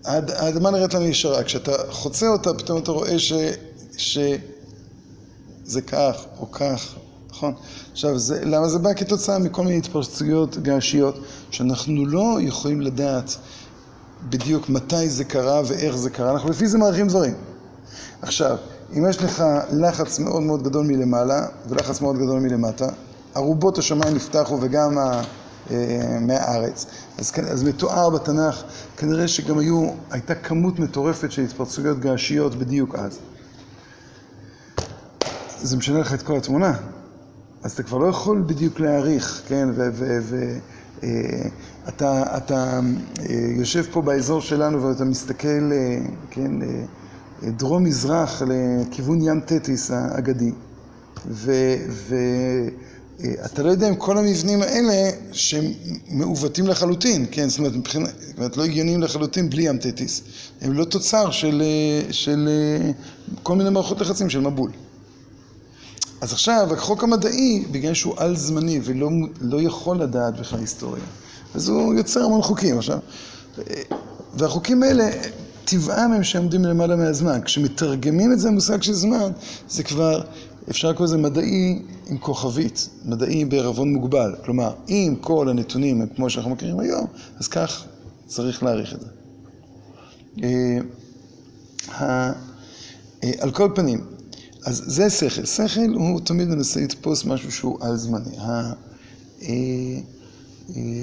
האדמה 0.05 0.71
נראית 0.71 0.93
לנו 0.93 1.05
ישרה, 1.05 1.43
כשאתה 1.43 1.71
חוצה 1.89 2.27
אותה 2.27 2.53
פתאום 2.53 2.81
אתה 2.83 2.91
רואה. 2.91 3.15
שזה 3.97 5.81
כך 5.87 6.25
או 6.39 6.51
כך, 6.51 6.95
נכון? 7.31 7.53
עכשיו, 7.91 8.19
זה, 8.19 8.45
למה 8.45 8.69
זה 8.69 8.79
בא? 8.79 8.93
כתוצאה 8.93 9.39
מכל 9.39 9.63
מיני 9.63 9.77
התפרצויות 9.77 10.57
געשיות 10.57 11.15
שאנחנו 11.51 12.05
לא 12.05 12.37
יכולים 12.41 12.81
לדעת 12.81 13.37
בדיוק 14.29 14.69
מתי 14.69 15.09
זה 15.09 15.23
קרה 15.23 15.61
ואיך 15.65 15.95
זה 15.95 16.09
קרה, 16.09 16.31
אנחנו 16.31 16.49
לפי 16.49 16.67
זה 16.67 16.77
מעריכים 16.77 17.07
דברים. 17.07 17.33
עכשיו, 18.21 18.57
אם 18.97 19.09
יש 19.09 19.23
לך 19.23 19.43
לחץ 19.71 20.19
מאוד 20.19 20.41
מאוד 20.41 20.63
גדול 20.63 20.85
מלמעלה 20.85 21.45
ולחץ 21.69 22.01
מאוד 22.01 22.15
גדול 22.15 22.39
מלמטה, 22.39 22.87
ארובות 23.35 23.77
השמיים 23.77 24.15
נפתחו 24.15 24.57
וגם 24.61 24.97
ה... 24.97 25.21
מהארץ. 26.21 26.85
אז, 27.17 27.31
אז 27.51 27.63
מתואר 27.63 28.09
בתנ"ך, 28.09 28.63
כנראה 28.97 29.27
שגם 29.27 29.59
היו, 29.59 29.89
הייתה 30.11 30.35
כמות 30.35 30.79
מטורפת 30.79 31.31
של 31.31 31.41
התפרצויות 31.41 31.99
געשיות 31.99 32.55
בדיוק 32.55 32.95
אז. 32.95 33.19
זה 35.61 35.77
משנה 35.77 35.99
לך 35.99 36.13
את 36.13 36.21
כל 36.21 36.37
התמונה. 36.37 36.73
אז 37.63 37.71
אתה 37.71 37.83
כבר 37.83 37.97
לא 37.97 38.07
יכול 38.07 38.43
בדיוק 38.47 38.79
להעריך, 38.79 39.41
כן? 39.47 39.69
ואתה 41.85 42.37
אתה 42.37 42.79
יושב 43.57 43.85
פה 43.91 44.01
באזור 44.01 44.41
שלנו 44.41 44.83
ואתה 44.83 45.05
מסתכל, 45.05 45.71
כן, 46.29 46.51
דרום-מזרח 47.43 48.41
לכיוון 48.41 49.21
ים 49.21 49.39
תטיס 49.39 49.91
האגדי, 49.91 50.51
ו... 51.27 51.51
ו 51.89 52.15
אתה 53.45 53.63
לא 53.63 53.69
יודע 53.69 53.89
אם 53.89 53.95
כל 53.95 54.17
המבנים 54.17 54.61
האלה 54.61 55.09
שהם 55.31 55.65
מעוותים 56.09 56.67
לחלוטין, 56.67 57.25
כן, 57.31 57.49
זאת 57.49 57.59
אומרת, 57.59 57.75
מבחינת, 57.75 58.09
זאת 58.19 58.37
אומרת, 58.37 58.57
לא 58.57 58.63
הגיוניים 58.63 59.01
לחלוטין 59.01 59.49
בלי 59.49 59.63
ים 59.63 59.77
תטיס, 59.77 60.21
הם 60.61 60.73
לא 60.73 60.85
תוצר 60.85 61.31
של, 61.31 61.63
של 62.11 62.49
כל 63.43 63.55
מיני 63.55 63.69
מערכות 63.69 64.01
לחצים 64.01 64.29
של 64.29 64.39
מבול. 64.39 64.71
אז 66.21 66.33
עכשיו, 66.33 66.73
החוק 66.73 67.03
המדעי, 67.03 67.65
בגלל 67.71 67.93
שהוא 67.93 68.13
על-זמני 68.17 68.79
ולא 68.83 69.09
לא 69.41 69.61
יכול 69.61 69.97
לדעת 69.97 70.39
בכלל 70.39 70.59
היסטוריה, 70.59 71.03
אז 71.55 71.69
הוא 71.69 71.93
יוצר 71.93 72.23
המון 72.23 72.41
חוקים. 72.41 72.77
עכשיו, 72.77 72.99
והחוקים 74.33 74.83
האלה, 74.83 75.09
טבעם 75.65 76.13
הם 76.13 76.23
שעומדים 76.23 76.65
למעלה 76.65 76.95
מהזמן. 76.95 77.41
כשמתרגמים 77.41 78.33
את 78.33 78.39
זה 78.39 78.49
למושג 78.49 78.81
של 78.81 78.93
זמן, 78.93 79.31
זה 79.69 79.83
כבר, 79.83 80.21
אפשר 80.69 80.89
לקרוא 80.89 81.07
לזה 81.07 81.17
מדעי 81.17 81.81
עם 82.07 82.17
כוכבית, 82.17 82.89
מדעי 83.05 83.45
בערבון 83.45 83.93
מוגבל. 83.93 84.35
כלומר, 84.45 84.73
אם 84.89 85.15
כל 85.21 85.49
הנתונים 85.49 86.01
הם 86.01 86.07
כמו 86.15 86.29
שאנחנו 86.29 86.51
מכירים 86.51 86.79
היום, 86.79 87.05
אז 87.39 87.47
כך 87.47 87.83
צריך 88.27 88.63
להעריך 88.63 88.93
את 88.93 88.99
זה. 89.01 89.07
על 93.39 93.51
כל 93.51 93.71
פנים, 93.75 94.05
אז 94.65 94.83
זה 94.85 95.09
שכל. 95.09 95.45
שכל 95.45 95.93
הוא 95.93 96.19
תמיד 96.19 96.47
מנסה 96.47 96.79
לתפוס 96.81 97.25
משהו 97.25 97.51
שהוא 97.51 97.77
על-זמני. 97.81 98.35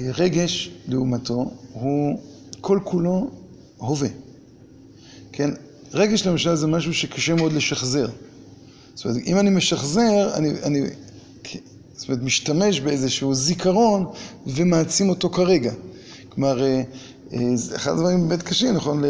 הרגש, 0.07 0.71
לעומתו, 0.87 1.51
הוא 1.73 2.19
כל 2.61 2.79
כולו 2.83 3.29
הווה. 3.77 4.09
כן? 5.31 5.49
רגש 5.93 6.27
למשל 6.27 6.55
זה 6.55 6.67
משהו 6.67 6.93
שקשה 6.93 7.35
מאוד 7.35 7.53
לשחזר. 7.53 8.07
זאת 8.95 9.05
אומרת, 9.05 9.21
אם 9.25 9.39
אני 9.39 9.49
משחזר, 9.49 10.33
אני, 10.35 10.49
אני 10.63 10.81
זאת 11.95 12.09
אומרת, 12.09 12.23
משתמש 12.23 12.79
באיזשהו 12.79 13.35
זיכרון 13.35 14.05
ומעצים 14.47 15.09
אותו 15.09 15.29
כרגע. 15.29 15.73
כלומר, 16.29 16.63
אחד 17.75 17.91
הדברים 17.91 18.27
באמת 18.27 18.43
קשים, 18.43 18.73
נכון? 18.75 19.03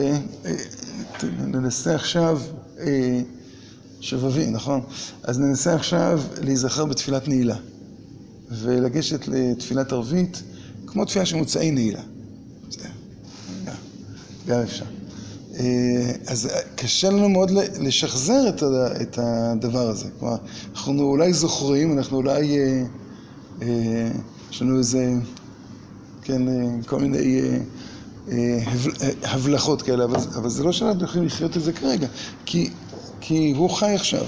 ננסה 1.23 1.95
עכשיו 1.95 2.41
שבבים, 4.01 4.53
נכון? 4.53 4.81
אז 5.23 5.39
ננסה 5.39 5.75
עכשיו 5.75 6.21
להיזכר 6.41 6.85
בתפילת 6.85 7.27
נעילה 7.27 7.55
ולגשת 8.51 9.27
לתפילת 9.27 9.91
ערבית 9.91 10.43
כמו 10.88 11.05
תפילה 11.05 11.25
של 11.25 11.35
מוצאי 11.35 11.71
נעילה. 11.71 12.01
גם 14.47 14.59
אפשר. 14.59 14.85
אז 16.27 16.49
קשה 16.75 17.09
לנו 17.09 17.29
מאוד 17.29 17.51
לשחזר 17.79 18.49
את 19.01 19.19
הדבר 19.21 19.89
הזה. 19.89 20.07
כלומר, 20.19 20.38
אנחנו 20.73 21.03
אולי 21.03 21.33
זוכרים, 21.33 21.97
אנחנו 21.97 22.17
אולי, 22.17 22.57
יש 24.51 24.62
לנו 24.62 24.77
איזה, 24.77 25.13
כן, 26.23 26.41
כל 26.85 26.99
מיני 26.99 27.41
הבלחות 29.23 29.81
כאלה, 29.81 30.03
אבל, 30.03 30.19
אבל 30.35 30.49
זה 30.49 30.63
לא 30.63 30.71
שאנחנו 30.71 31.03
יכולים 31.03 31.25
לחיות 31.25 31.57
את 31.57 31.63
זה 31.63 31.73
כרגע, 31.73 32.07
כי, 32.45 32.69
כי 33.21 33.53
הוא 33.58 33.69
חי 33.69 33.95
עכשיו. 33.95 34.25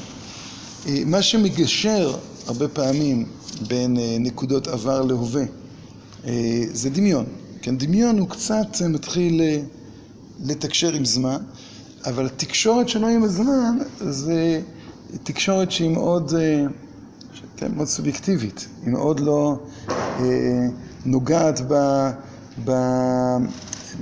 מה 1.06 1.21
שמגשר 1.21 2.17
הרבה 2.47 2.67
פעמים 2.67 3.25
בין 3.67 3.97
נקודות 4.19 4.67
עבר 4.67 5.01
להווה 5.01 5.43
זה 6.73 6.89
דמיון. 6.89 7.25
כן, 7.62 7.77
דמיון 7.77 8.19
הוא 8.19 8.30
קצת 8.30 8.82
מתחיל 8.89 9.41
לתקשר 10.39 10.93
עם 10.93 11.06
זמן, 11.06 11.38
אבל 12.06 12.25
התקשורת 12.25 12.89
שלו 12.89 13.08
עם 13.08 13.23
הזמן 13.23 13.77
זה 13.99 14.62
תקשורת 15.23 15.71
שהיא 15.71 15.89
מאוד, 15.89 16.34
כן, 17.58 17.71
מאוד 17.75 17.88
סובייקטיבית, 17.88 18.67
היא 18.86 18.91
מאוד 18.91 19.19
לא 19.19 19.60
נוגעת 21.06 21.62
ב, 21.67 21.73
ב, 22.65 22.71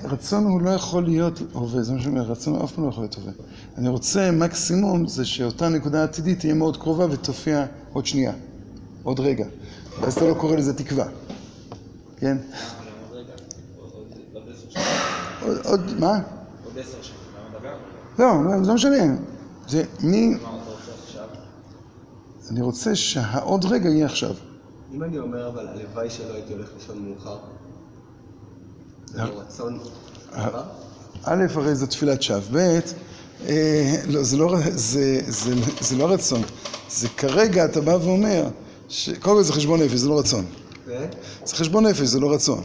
רצון 0.04 0.44
הוא 0.44 0.60
לא 0.62 0.70
יכול 0.70 1.04
להיות 1.04 1.42
הווה, 1.52 1.82
זה 1.82 1.92
מה 1.92 2.00
שאני 2.00 2.10
אומר, 2.10 2.22
רצון 2.22 2.62
אף 2.62 2.72
פעם 2.72 2.84
לא 2.84 2.88
יכול 2.88 3.02
להיות 3.02 3.14
הווה. 3.14 3.32
אני 3.78 3.88
רוצה 3.88 4.30
מקסימום 4.30 5.08
זה 5.08 5.24
שאותה 5.24 5.68
נקודה 5.68 6.04
עתידית 6.04 6.38
תהיה 6.38 6.54
מאוד 6.54 6.76
קרובה 6.76 7.06
ותופיע 7.10 7.66
עוד 7.92 8.06
שנייה, 8.06 8.32
עוד 9.02 9.20
רגע. 9.20 9.46
ואז 10.00 10.16
אתה 10.16 10.28
לא 10.28 10.34
קורא 10.34 10.56
לזה 10.56 10.74
תקווה, 10.74 11.06
כן? 12.16 12.36
עוד 13.10 13.12
רגע, 13.12 13.32
עוד 14.34 14.42
עשר 14.54 14.70
שנים. 14.70 15.58
עוד, 15.64 16.00
מה? 16.00 16.35
עוד 16.76 16.84
עשר 16.84 17.02
שנים, 17.02 17.20
למה 17.36 17.58
דבר? 17.58 17.76
לא, 18.18 18.62
זה 18.62 18.68
לא 18.68 18.74
משנה. 18.74 19.16
זה 19.68 19.82
מי... 20.00 20.34
אני 22.50 22.60
רוצה 22.60 22.94
שהעוד 22.94 23.64
רגע 23.64 23.88
יהיה 23.88 24.06
עכשיו. 24.06 24.34
אם 24.92 25.02
אני 25.02 25.18
אומר 25.18 25.48
אבל 25.48 25.68
הלוואי 25.68 26.10
שלא 26.10 26.34
הייתי 26.34 26.52
הולך 26.52 26.68
לישון 26.78 27.08
מאוחר, 27.08 27.36
זה 29.06 29.18
לא 29.18 29.40
רצון 29.40 29.78
עבר? 30.32 30.62
א', 31.24 31.44
הרי 31.54 31.74
זו 31.74 31.86
תפילת 31.86 32.22
שווא, 32.22 32.40
ב', 32.52 32.78
לא, 34.08 34.22
זה 34.22 34.36
לא, 34.36 34.56
זה, 34.70 35.20
זה, 35.28 35.54
זה 35.80 35.96
לא 35.96 36.10
רצון, 36.10 36.42
זה 36.88 37.08
כרגע 37.08 37.64
אתה 37.64 37.80
בא 37.80 37.90
ואומר. 37.90 38.48
קודם 39.20 39.36
כל 39.36 39.42
זה 39.42 39.52
חשבון 39.52 39.82
נפש, 39.82 39.94
זה 39.94 40.08
לא 40.08 40.18
רצון. 40.18 40.44
זה? 40.86 41.08
זה 41.44 41.56
חשבון 41.56 41.86
נפש, 41.86 42.00
זה 42.00 42.20
לא 42.20 42.32
רצון. 42.32 42.64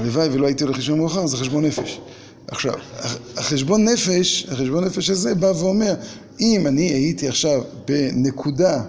הלוואי 0.00 0.28
ולא 0.28 0.46
הייתי 0.46 0.64
הולך 0.64 0.76
לישון 0.76 0.98
מאוחר, 0.98 1.26
זה 1.26 1.36
חשבון 1.36 1.64
נפש. 1.64 2.00
עכשיו, 2.48 2.74
החשבון 3.36 3.84
נפש, 3.84 4.46
החשבון 4.50 4.84
נפש 4.84 5.10
הזה 5.10 5.34
בא 5.34 5.46
ואומר, 5.46 5.94
אם 6.40 6.66
אני 6.66 6.82
הייתי 6.82 7.28
עכשיו 7.28 7.62
בנקודה 7.88 8.82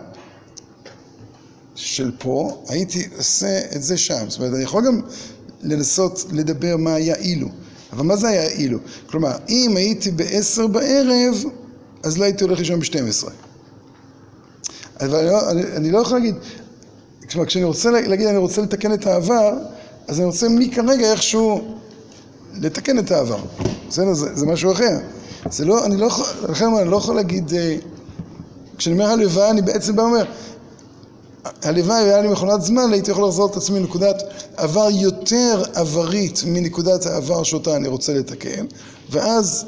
של 1.75 2.11
פה, 2.19 2.63
הייתי 2.69 3.07
עושה 3.17 3.59
את 3.75 3.83
זה 3.83 3.97
שם. 3.97 4.25
זאת 4.29 4.39
אומרת, 4.39 4.53
אני 4.53 4.63
יכול 4.63 4.85
גם 4.85 5.01
לנסות 5.61 6.25
לדבר 6.31 6.77
מה 6.77 6.93
היה 6.93 7.15
אילו. 7.15 7.47
אבל 7.93 8.03
מה 8.03 8.15
זה 8.15 8.27
היה 8.27 8.47
אילו? 8.47 8.79
כלומר, 9.05 9.31
אם 9.49 9.73
הייתי 9.75 10.11
בעשר 10.11 10.67
בערב, 10.67 11.43
אז 12.03 12.17
לא 12.17 12.23
הייתי 12.23 12.43
הולך 12.43 12.59
לישון 12.59 12.79
בשתים 12.79 13.07
עשרה. 13.07 13.31
אבל 15.01 15.15
אני 15.15 15.27
לא, 15.27 15.51
אני, 15.51 15.63
אני 15.63 15.91
לא 15.91 15.99
יכול 15.99 16.17
להגיד, 16.17 16.35
כשאני 17.27 17.63
רוצה 17.63 17.91
להגיד, 17.91 18.27
אני 18.27 18.37
רוצה 18.37 18.61
לתקן 18.61 18.93
את 18.93 19.07
העבר, 19.07 19.53
אז 20.11 20.19
אני 20.19 20.25
רוצה 20.25 20.49
מכרגע 20.49 21.11
איכשהו 21.11 21.77
לתקן 22.53 22.99
את 22.99 23.11
העבר. 23.11 23.39
בסדר? 23.89 24.13
זה, 24.13 24.35
זה 24.35 24.45
משהו 24.45 24.71
אחר. 24.71 24.97
זה 25.51 25.65
לא, 25.65 25.85
אני 25.85 25.97
לא 25.97 26.05
יכול, 26.05 26.25
לכן 26.49 26.65
אני 26.81 26.89
לא 26.89 26.97
יכול 26.97 27.15
להגיד, 27.15 27.51
כשאני 28.77 28.95
אומר 28.95 29.05
הלוואי, 29.05 29.49
אני 29.49 29.61
בעצם 29.61 29.95
בא 29.95 30.01
ואומר, 30.01 30.23
הלוואי 31.63 32.03
והיה 32.03 32.21
לי 32.21 32.27
מכונת 32.27 32.61
זמן, 32.61 32.93
הייתי 32.93 33.11
יכול 33.11 33.27
לחזור 33.27 33.51
את 33.51 33.57
עצמי 33.57 33.79
לנקודת 33.79 34.23
עבר 34.57 34.87
יותר 34.91 35.63
עברית 35.73 36.43
מנקודת 36.45 37.05
העבר 37.05 37.43
שאותה 37.43 37.75
אני 37.75 37.87
רוצה 37.87 38.13
לתקן, 38.13 38.65
ואז 39.09 39.65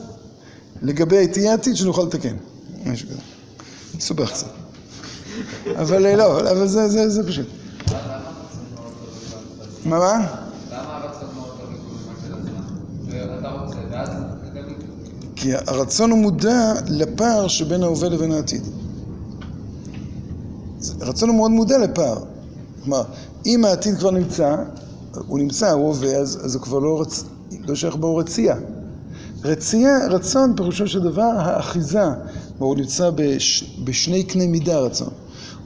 לגבי 0.81 1.27
תהיה 1.27 1.51
העתיד 1.51 1.75
שנוכל 1.75 2.03
לתקן. 2.03 2.35
משהו 2.85 3.07
כזה. 3.09 3.19
מסובך 3.97 4.31
קצת. 4.31 4.47
אבל 5.75 6.15
לא, 6.15 6.39
אבל 6.39 6.67
זה, 6.67 6.89
זה, 6.89 7.09
זה 7.09 7.27
פשוט. 7.27 7.62
מה 9.85 9.99
מה? 9.99 10.27
למה 10.71 10.97
הרצון 10.97 11.29
מאוד 11.35 11.47
לא 11.59 11.65
במה 11.65 12.13
של 12.27 12.33
הזמן? 12.33 13.35
ואתה 13.35 13.49
רוצה, 13.49 13.77
ואז... 13.91 14.09
כי 15.35 15.55
הרצון 15.55 16.11
הוא 16.11 16.19
מודע 16.19 16.73
לפער 16.87 17.47
שבין 17.47 17.83
ההווה 17.83 18.09
לבין 18.09 18.31
העתיד. 18.31 18.61
הרצון 21.01 21.29
הוא 21.29 21.37
מאוד 21.37 21.51
מודע 21.51 21.77
לפער. 21.77 22.17
כלומר, 22.83 23.03
אם 23.45 23.65
העתיד 23.65 23.97
כבר 23.97 24.11
נמצא, 24.11 24.55
הוא 25.27 25.39
נמצא, 25.39 25.71
הוא 25.71 25.87
הווה, 25.87 26.15
אז, 26.15 26.39
אז 26.45 26.55
הוא 26.55 26.63
כבר 26.63 26.79
לא, 26.79 27.01
רצ... 27.01 27.23
לא 27.67 27.75
שייך 27.75 27.95
בו 27.95 28.15
רצייה. 28.15 28.55
רצייה, 29.43 30.07
רצון, 30.07 30.53
פירושו 30.55 30.87
של 30.87 31.03
דבר, 31.03 31.31
האחיזה. 31.37 31.99
כלומר, 32.57 32.73
הוא 32.73 32.75
נמצא 32.75 33.09
בש... 33.15 33.77
בשני 33.83 34.23
קנה 34.23 34.47
מידה 34.47 34.79
רצון. 34.79 35.09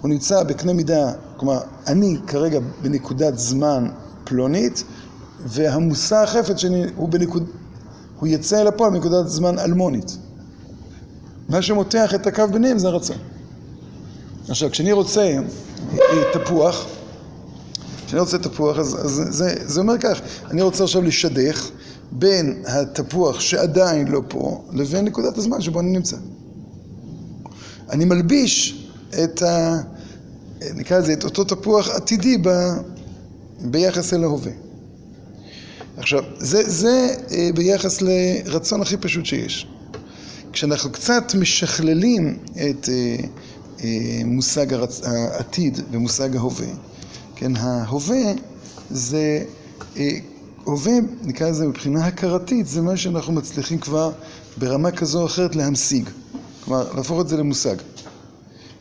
הוא 0.01 0.10
נמצא 0.10 0.43
בקנה 0.43 0.73
מידה, 0.73 1.12
כלומר, 1.38 1.60
אני 1.88 2.18
כרגע 2.28 2.59
בנקודת 2.82 3.39
זמן 3.39 3.89
פלונית, 4.28 4.84
והמושא 5.45 6.15
החפץ 6.15 6.57
שלי 6.57 6.84
הוא 6.95 7.09
בנקוד... 7.09 7.49
הוא 8.19 8.28
יצא 8.28 8.61
אל 8.61 8.67
הפועל 8.67 8.91
בנקודת 8.91 9.28
זמן 9.28 9.59
אלמונית. 9.59 10.17
מה 11.49 11.61
שמותח 11.61 12.15
את 12.15 12.28
הקו 12.28 12.43
ביניהם 12.51 12.80
זה 12.80 12.88
הרצון. 12.88 13.17
עכשיו, 14.49 14.71
כשאני 14.71 14.91
רוצה 14.91 15.38
תפוח, 16.34 16.86
כשאני 18.07 18.19
רוצה 18.19 18.38
תפוח, 18.38 18.78
אז, 18.78 19.05
אז 19.05 19.21
זה, 19.30 19.55
זה 19.65 19.80
אומר 19.80 19.97
כך, 19.97 20.21
אני 20.51 20.61
רוצה 20.61 20.84
עכשיו 20.84 21.01
לשדך 21.01 21.69
בין 22.11 22.63
התפוח 22.65 23.39
שעדיין 23.39 24.07
לא 24.07 24.21
פה, 24.28 24.63
לבין 24.73 25.05
נקודת 25.05 25.38
הזמן 25.38 25.61
שבו 25.61 25.80
אני 25.80 25.91
נמצא. 25.91 26.17
אני 27.89 28.05
מלביש 28.05 28.86
את 29.23 29.41
ה... 29.41 29.78
נקרא 30.75 30.99
לזה, 30.99 31.13
את 31.13 31.23
אותו 31.23 31.43
תפוח 31.43 31.89
עתידי 31.89 32.38
ב, 32.41 32.49
ביחס 33.62 34.14
אל 34.14 34.24
ההווה. 34.24 34.51
עכשיו, 35.97 36.24
זה, 36.38 36.70
זה 36.70 37.16
ביחס 37.55 38.01
לרצון 38.01 38.82
הכי 38.82 38.97
פשוט 38.97 39.26
שיש. 39.26 39.68
כשאנחנו 40.53 40.91
קצת 40.91 41.36
משכללים 41.39 42.38
את 42.55 42.89
מושג 44.26 44.74
הרצ... 44.74 45.01
העתיד 45.03 45.80
ומושג 45.91 46.36
ההווה, 46.36 46.68
כן, 47.36 47.55
ההווה 47.55 48.34
זה, 48.89 49.43
הווה, 50.64 50.93
נקרא 51.24 51.49
לזה 51.49 51.68
מבחינה 51.68 52.05
הכרתית, 52.05 52.68
זה 52.68 52.82
מה 52.82 52.97
שאנחנו 52.97 53.34
מצליחים 53.34 53.80
כבר 53.80 54.12
ברמה 54.58 54.91
כזו 54.91 55.22
או 55.22 55.26
אחרת 55.26 55.55
להמשיג, 55.55 56.10
כלומר, 56.66 56.93
להפוך 56.93 57.22
את 57.22 57.28
זה 57.28 57.38
למושג. 57.38 57.76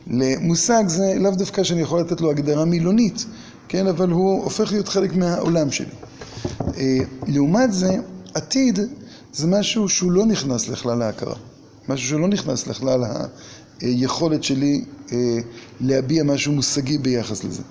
למושג 0.07 0.83
זה 0.87 1.13
לאו 1.19 1.31
דווקא 1.31 1.63
שאני 1.63 1.81
יכול 1.81 1.99
לתת 1.99 2.21
לו 2.21 2.29
הגדרה 2.29 2.65
מילונית, 2.65 3.25
כן, 3.69 3.87
אבל 3.87 4.09
הוא 4.09 4.43
הופך 4.43 4.71
להיות 4.71 4.87
חלק 4.87 5.15
מהעולם 5.15 5.71
שלי. 5.71 5.85
אה, 6.77 6.97
לעומת 7.27 7.73
זה, 7.73 7.97
עתיד 8.33 8.79
זה 9.33 9.47
משהו 9.47 9.89
שהוא 9.89 10.11
לא 10.11 10.25
נכנס 10.25 10.67
לכלל 10.67 11.01
ההכרה, 11.01 11.35
משהו 11.89 12.09
שלא 12.09 12.27
נכנס 12.27 12.67
לכלל 12.67 13.03
היכולת 13.81 14.43
שלי 14.43 14.85
אה, 15.11 15.37
להביע 15.81 16.23
משהו 16.23 16.53
מושגי 16.53 16.97
ביחס 16.97 17.43
לזה. 17.43 17.61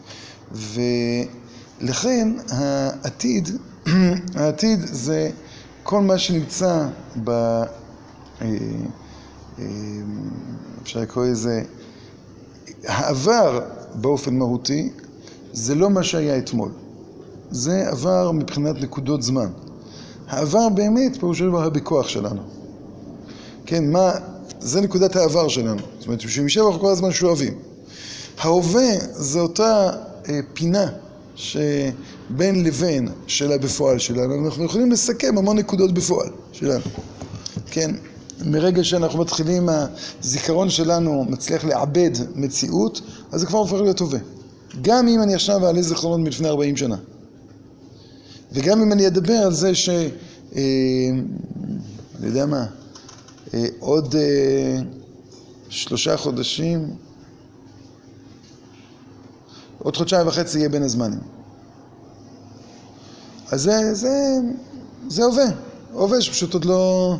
ולכן 0.52 2.28
העתיד, 2.48 3.48
העתיד 4.34 4.80
זה 4.86 5.30
כל 5.82 6.00
מה 6.00 6.18
שנמצא 6.18 6.86
ב... 7.24 7.30
אה, 8.42 8.46
אפשר 10.82 11.00
לקרוא 11.00 11.24
לזה, 11.24 11.62
העבר 12.84 13.60
באופן 13.94 14.38
מהותי 14.38 14.90
זה 15.56 15.74
לא 15.74 15.90
מה 15.90 16.02
שהיה 16.02 16.38
אתמול. 16.38 16.70
זה 17.50 17.88
עבר 17.88 18.30
מבחינת 18.32 18.76
נקודות 18.80 19.22
זמן. 19.22 19.46
העבר 20.28 20.68
באמת, 20.68 21.16
פירושו 21.20 21.38
של 21.38 21.48
דבר, 21.48 21.64
הבכוח 21.64 22.08
שלנו. 22.08 22.40
כן, 23.66 23.92
מה, 23.92 24.10
זה 24.60 24.80
נקודת 24.80 25.16
העבר 25.16 25.48
שלנו. 25.48 25.80
זאת 25.98 26.06
אומרת, 26.06 26.20
שמשם 26.20 26.66
אנחנו 26.66 26.80
כל 26.80 26.92
הזמן 26.92 27.12
שואבים. 27.12 27.54
ההווה 28.38 28.90
זה 29.12 29.40
אותה 29.40 29.90
אה, 30.28 30.40
פינה 30.54 30.86
שבין 31.34 32.64
לבין 32.64 33.08
של 33.26 33.52
הבפועל 33.52 33.98
שלנו. 33.98 34.46
אנחנו 34.46 34.64
יכולים 34.64 34.92
לסכם 34.92 35.38
המון 35.38 35.58
נקודות 35.58 35.94
בפועל 35.94 36.28
שלנו. 36.52 36.84
כן, 37.70 37.90
מרגע 38.46 38.84
שאנחנו 38.84 39.18
מתחילים, 39.18 39.68
הזיכרון 40.20 40.70
שלנו 40.70 41.24
מצליח 41.28 41.64
לעבד 41.64 42.10
מציאות, 42.34 43.00
אז 43.32 43.40
זה 43.40 43.46
כבר 43.46 43.58
הופך 43.58 43.80
להיות 43.80 44.00
הווה. 44.00 44.18
גם 44.82 45.08
אם 45.08 45.22
אני 45.22 45.34
עכשיו 45.34 45.66
אעלה 45.66 45.82
זיכרונות 45.82 46.20
מלפני 46.20 46.48
40 46.48 46.76
שנה. 46.76 46.96
וגם 48.52 48.82
אם 48.82 48.92
אני 48.92 49.06
אדבר 49.06 49.32
על 49.32 49.52
זה 49.52 49.74
ש... 49.74 49.88
אה, 50.56 50.62
אני 52.18 52.26
יודע 52.26 52.46
מה, 52.46 52.66
אה, 53.54 53.66
עוד 53.78 54.14
אה, 54.14 54.78
שלושה 55.68 56.16
חודשים, 56.16 56.90
עוד 59.78 59.96
חודשיים 59.96 60.26
וחצי 60.26 60.58
יהיה 60.58 60.68
בין 60.68 60.82
הזמנים. 60.82 61.20
אז 63.50 63.62
זה, 63.62 63.94
זה, 63.94 64.36
זה 65.08 65.24
הווה, 65.24 65.46
הווה 65.92 66.20
שפשוט 66.20 66.54
עוד 66.54 66.64
לא, 66.64 67.16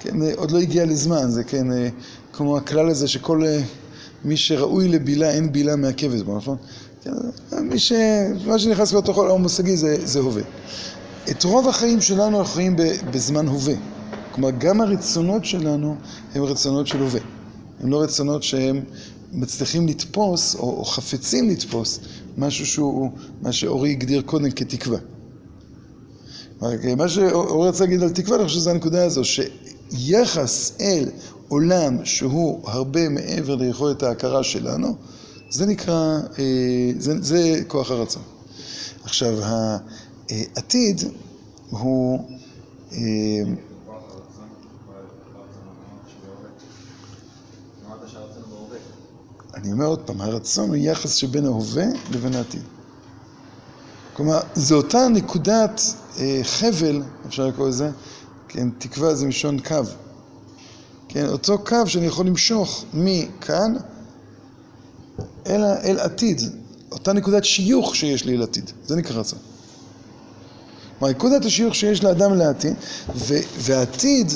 כן, 0.00 0.16
עוד 0.36 0.50
לא 0.50 0.58
הגיע 0.58 0.84
לזמן, 0.84 1.30
זה 1.30 1.44
כן, 1.44 1.66
כמו 2.32 2.56
הכלל 2.56 2.88
הזה 2.88 3.08
שכל 3.08 3.42
מי 4.24 4.36
שראוי 4.36 4.88
לבילה 4.88 5.30
אין 5.30 5.52
בילה 5.52 5.76
מעכבת 5.76 6.22
בו, 6.22 6.36
נכון? 6.36 6.56
כן, 7.02 7.10
מי 7.62 7.78
ש... 7.78 7.92
מה 8.46 8.58
שנכנס 8.58 8.92
בתוך 8.92 9.18
העולם 9.18 9.34
המושגי 9.34 9.76
זה, 9.76 10.06
זה 10.06 10.18
הווה. 10.18 10.42
את 11.30 11.44
רוב 11.44 11.68
החיים 11.68 12.00
שלנו 12.00 12.38
אנחנו 12.38 12.54
חיים 12.54 12.76
בזמן 13.10 13.48
הווה. 13.48 13.74
כלומר, 14.32 14.50
גם 14.58 14.80
הרצונות 14.80 15.44
שלנו 15.44 15.96
הם 16.34 16.42
רצונות 16.42 16.86
של 16.86 17.00
הווה. 17.00 17.20
הם 17.80 17.90
לא 17.90 18.02
רצונות 18.02 18.42
שהם 18.42 18.80
מצליחים 19.32 19.88
לתפוס, 19.88 20.54
או, 20.54 20.78
או 20.78 20.84
חפצים 20.84 21.50
לתפוס, 21.50 22.00
משהו 22.38 22.66
שהוא, 22.66 23.10
מה 23.42 23.52
שאורי 23.52 23.90
הגדיר 23.90 24.22
קודם 24.22 24.50
כתקווה. 24.50 24.98
מה 26.96 27.08
שאורי 27.08 27.68
רצה 27.68 27.84
להגיד 27.84 28.02
על 28.02 28.10
תקווה, 28.10 28.36
אני 28.36 28.44
חושב 28.44 28.60
שזו 28.60 28.70
הנקודה 28.70 29.04
הזו, 29.04 29.22
שיחס 29.24 30.72
אל 30.80 31.08
עולם 31.48 32.04
שהוא 32.04 32.68
הרבה 32.68 33.08
מעבר 33.08 33.54
ליכולת 33.54 34.02
ההכרה 34.02 34.44
שלנו, 34.44 34.96
זה 35.50 35.66
נקרא, 35.66 36.18
אה, 36.38 36.92
זה, 36.98 37.22
זה 37.22 37.60
כוח 37.66 37.90
הרצון. 37.90 38.22
עכשיו, 39.04 39.38
העתיד 40.30 41.02
הוא... 41.70 42.28
אה, 42.92 42.98
אני 49.54 49.72
אומר 49.72 49.86
עוד 49.86 50.00
פעם, 50.00 50.20
הרצון 50.20 50.68
הוא 50.68 50.76
יחס 50.76 51.14
שבין 51.14 51.46
ההווה 51.46 51.86
לבין 52.10 52.34
העתיד. 52.34 52.62
כלומר, 54.12 54.40
זו 54.54 54.76
אותה 54.76 55.08
נקודת 55.08 55.80
אה, 56.18 56.40
חבל, 56.42 57.02
אפשר 57.26 57.46
לקרוא 57.46 57.68
לזה, 57.68 57.90
כן, 58.48 58.68
תקווה 58.78 59.14
זה 59.14 59.26
מלשון 59.26 59.60
קו. 59.60 59.74
כן, 61.08 61.26
אותו 61.26 61.58
קו 61.58 61.86
שאני 61.86 62.06
יכול 62.06 62.26
למשוך 62.26 62.84
מכאן 62.94 63.74
אל, 65.46 65.64
אל 65.64 65.98
עתיד, 65.98 66.42
אותה 66.92 67.12
נקודת 67.12 67.44
שיוך 67.44 67.96
שיש 67.96 68.24
לי 68.24 68.36
אל 68.36 68.42
עתיד, 68.42 68.70
זה 68.86 68.96
נקרא 68.96 69.20
רצון. 69.20 69.38
כלומר, 70.98 71.14
נקודת 71.14 71.44
השיוך 71.44 71.74
שיש 71.74 72.04
לאדם 72.04 72.34
לעתיד, 72.34 72.74
והעתיד 73.58 74.32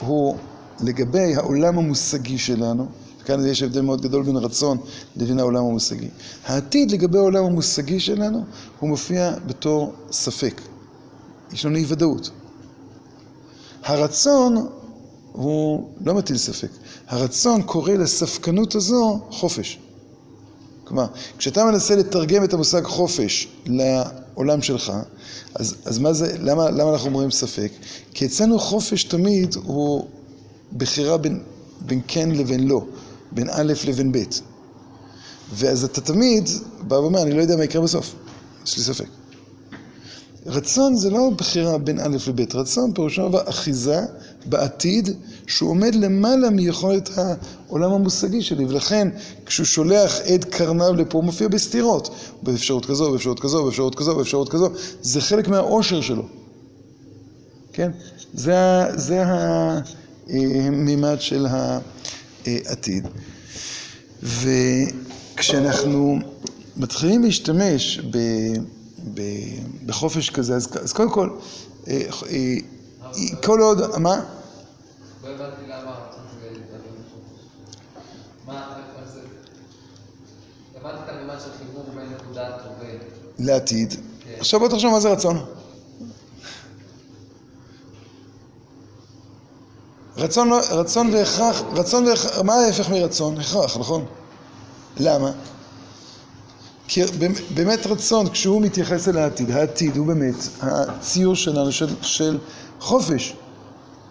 הוא 0.00 0.36
לגבי 0.80 1.34
העולם 1.34 1.78
המושגי 1.78 2.38
שלנו, 2.38 2.86
כאן 3.24 3.46
יש 3.46 3.62
הבדל 3.62 3.80
מאוד 3.80 4.02
גדול 4.02 4.22
בין 4.22 4.36
רצון 4.36 4.78
לבין 5.16 5.38
העולם 5.38 5.64
המושגי. 5.64 6.08
העתיד 6.46 6.90
לגבי 6.90 7.18
העולם 7.18 7.44
המושגי 7.44 8.00
שלנו, 8.00 8.44
הוא 8.80 8.88
מופיע 8.88 9.34
בתור 9.46 9.94
ספק. 10.12 10.60
יש 11.52 11.66
לנו 11.66 11.76
אי 11.76 11.84
ודאות. 11.88 12.30
הרצון 13.84 14.66
הוא 15.32 15.88
לא 16.04 16.14
מטיל 16.14 16.36
ספק. 16.36 16.68
הרצון 17.08 17.62
קורא 17.62 17.92
לספקנות 17.92 18.74
הזו 18.74 19.20
חופש. 19.30 19.78
כלומר, 20.84 21.06
כשאתה 21.38 21.64
מנסה 21.64 21.96
לתרגם 21.96 22.44
את 22.44 22.52
המושג 22.52 22.84
חופש 22.84 23.48
לעולם 23.66 24.62
שלך, 24.62 24.92
אז, 25.54 25.74
אז 25.84 25.98
מה 25.98 26.12
זה, 26.12 26.36
למה, 26.38 26.70
למה 26.70 26.90
אנחנו 26.92 27.08
אומרים 27.08 27.30
ספק? 27.30 27.72
כי 28.14 28.26
אצלנו 28.26 28.58
חופש 28.58 29.04
תמיד 29.04 29.54
הוא 29.64 30.06
בחירה 30.76 31.16
בין, 31.16 31.40
בין 31.80 32.00
כן 32.08 32.30
לבין 32.30 32.68
לא, 32.68 32.84
בין 33.32 33.48
א' 33.50 33.72
לבין 33.88 34.12
ב'. 34.12 34.18
ואז 35.52 35.84
אתה 35.84 36.00
תמיד 36.00 36.48
בא 36.80 36.94
ואומר, 36.94 37.22
אני 37.22 37.32
לא 37.32 37.40
יודע 37.40 37.56
מה 37.56 37.64
יקרה 37.64 37.82
בסוף, 37.82 38.14
יש 38.66 38.76
לי 38.76 38.82
ספק. 38.82 39.08
רצון 40.46 40.96
זה 40.96 41.10
לא 41.10 41.30
בחירה 41.36 41.78
בין 41.78 42.00
א' 42.00 42.16
לב', 42.28 42.56
רצון 42.56 42.92
פירושו 42.94 43.30
אחיזה 43.48 44.00
בעתיד 44.46 45.08
שהוא 45.46 45.70
עומד 45.70 45.94
למעלה 45.94 46.50
מיכולת 46.50 47.10
העולם 47.16 47.92
המושגי 47.92 48.42
שלי, 48.42 48.64
ולכן 48.64 49.08
כשהוא 49.46 49.66
שולח 49.66 50.20
עד 50.20 50.44
קרנב 50.44 51.00
לפה 51.00 51.18
הוא 51.18 51.24
מופיע 51.24 51.48
בסתירות, 51.48 52.14
באפשרות 52.42 52.86
כזו, 52.86 53.12
באפשרות 53.12 53.40
כזו, 53.40 53.64
באפשרות 53.64 53.94
כזו, 53.94 54.16
באפשרות 54.16 54.48
כזו, 54.48 54.68
זה 55.02 55.20
חלק 55.20 55.48
מהאושר 55.48 56.00
שלו, 56.00 56.22
כן? 57.72 57.90
זה, 58.34 58.54
זה 58.94 59.22
המימד 60.28 61.16
של 61.20 61.46
העתיד. 62.46 63.08
וכשאנחנו 64.22 66.18
מתחילים 66.76 67.22
להשתמש 67.22 68.00
ב... 68.10 68.18
בחופש 69.86 70.30
כזה, 70.30 70.54
אז, 70.54 70.68
אז 70.82 70.92
קודם 70.92 71.10
כל, 71.10 71.30
אה, 71.88 72.02
אה, 72.30 72.56
כל 73.44 73.60
עוד, 73.60 73.96
מה? 73.98 74.20
לא 75.24 75.28
הבנתי 75.28 75.62
למה 75.66 75.90
הרצון 75.90 76.22
שלי 76.40 76.50
לדבר 76.50 76.76
בחופש. 76.76 77.44
מה, 78.46 78.74
איך 79.02 79.10
זה? 79.14 79.20
הבנתי 80.80 81.02
את 81.04 81.08
המימד 81.08 81.34
של 81.40 81.50
חיבור 81.58 81.84
בין 81.94 82.12
נקודת 82.12 82.54
הווה. 82.64 82.88
לעתיד. 83.38 83.94
עכשיו 84.38 84.60
בוא 84.60 84.68
תחשוב 84.68 84.92
מה 84.92 85.00
זה 85.00 85.08
רצון. 85.12 85.44
רצון, 90.16 90.48
לא- 90.48 90.60
רצון 90.70 91.14
והכרח, 91.14 91.62
רצון 91.72 92.06
והכרח, 92.06 92.38
מה 92.40 92.54
ההפך 92.54 92.90
מרצון? 92.90 93.40
הכרח, 93.40 93.76
נכון? 93.76 94.04
למה? 94.96 95.32
כי 96.92 97.00
באמת 97.54 97.86
רצון, 97.86 98.28
כשהוא 98.28 98.62
מתייחס 98.62 99.08
אל 99.08 99.18
העתיד, 99.18 99.50
העתיד 99.50 99.96
הוא 99.96 100.06
באמת 100.06 100.34
הציור 100.62 101.34
שלנו 101.34 101.72
של, 102.02 102.38
חופש. 102.80 103.36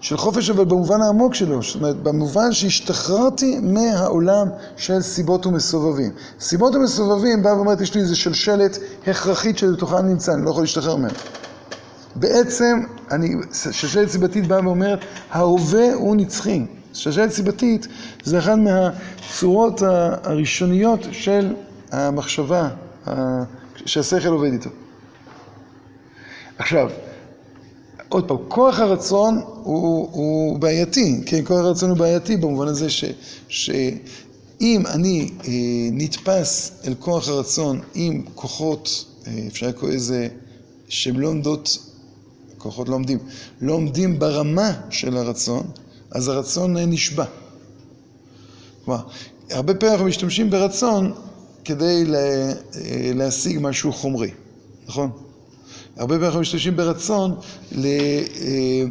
של 0.01 0.17
חופש 0.17 0.49
אבל 0.49 0.65
במובן 0.65 1.01
העמוק 1.01 1.35
שלו, 1.35 1.63
זאת 1.63 1.75
אומרת 1.75 1.95
במובן 1.95 2.51
שהשתחררתי 2.51 3.59
מהעולם 3.59 4.47
של 4.77 5.01
סיבות 5.01 5.45
ומסובבים. 5.45 6.11
סיבות 6.39 6.75
ומסובבים 6.75 7.43
באה 7.43 7.55
ואומרת 7.55 7.81
יש 7.81 7.95
לי 7.95 8.01
איזה 8.01 8.15
שלשלת 8.15 8.79
הכרחית 9.07 9.57
שבתוכה 9.57 9.99
אני 9.99 10.09
נמצא, 10.09 10.33
אני 10.33 10.45
לא 10.45 10.49
יכול 10.49 10.63
להשתחרר 10.63 10.95
ממנה. 10.95 11.13
בעצם, 12.15 12.83
אני, 13.11 13.35
שלשלת 13.71 14.09
סיבתית 14.09 14.47
באה 14.47 14.59
ואומרת, 14.65 14.99
ההווה 15.31 15.93
הוא 15.93 16.15
נצחי. 16.15 16.65
שלשלת 16.93 17.31
סיבתית 17.31 17.87
זה 18.23 18.39
אחת 18.39 18.57
מהצורות 18.57 19.81
הראשוניות 20.23 20.99
של 21.11 21.53
המחשבה 21.91 22.69
שהשכל 23.85 24.27
עובד 24.27 24.51
איתו. 24.51 24.69
עכשיו, 26.57 26.89
עוד 28.09 28.27
פעם, 28.27 28.37
כוח 28.47 28.79
הרצון 28.79 29.41
הוא, 29.63 30.09
הוא 30.11 30.59
בעייתי, 30.59 31.21
כן, 31.25 31.45
כוח 31.45 31.57
הרצון 31.57 31.89
הוא 31.89 31.97
בעייתי 31.97 32.37
במובן 32.37 32.67
הזה 32.67 32.87
ש, 33.47 33.69
אם 34.61 34.83
אני 34.87 35.29
אה, 35.43 35.49
נתפס 35.91 36.71
אל 36.87 36.93
כוח 36.99 37.27
הרצון 37.27 37.81
עם 37.93 38.23
כוחות, 38.35 39.05
אה, 39.27 39.33
אפשר 39.47 39.67
לקרוא 39.67 39.89
לזה, 39.89 40.27
שהן 40.89 41.15
לא 41.15 41.27
עומדות, 41.27 41.77
כוחות 42.57 42.89
לא 42.89 42.95
עומדים, 42.95 43.19
לא 43.61 43.73
עומדים 43.73 44.19
ברמה 44.19 44.73
של 44.89 45.17
הרצון, 45.17 45.63
אז 46.11 46.27
הרצון 46.27 46.77
נשבע. 46.77 47.25
כלומר, 48.85 49.01
הרבה 49.51 49.73
פעמים 49.73 49.93
אנחנו 49.93 50.07
משתמשים 50.07 50.49
ברצון 50.49 51.13
כדי 51.65 52.03
אה, 52.15 52.51
להשיג 53.15 53.57
משהו 53.61 53.93
חומרי, 53.93 54.31
נכון? 54.87 55.11
הרבה 55.97 56.13
פעמים 56.13 56.25
אנחנו 56.25 56.39
משתמשים 56.39 56.75
ברצון. 56.75 57.35
אה, 57.85 58.83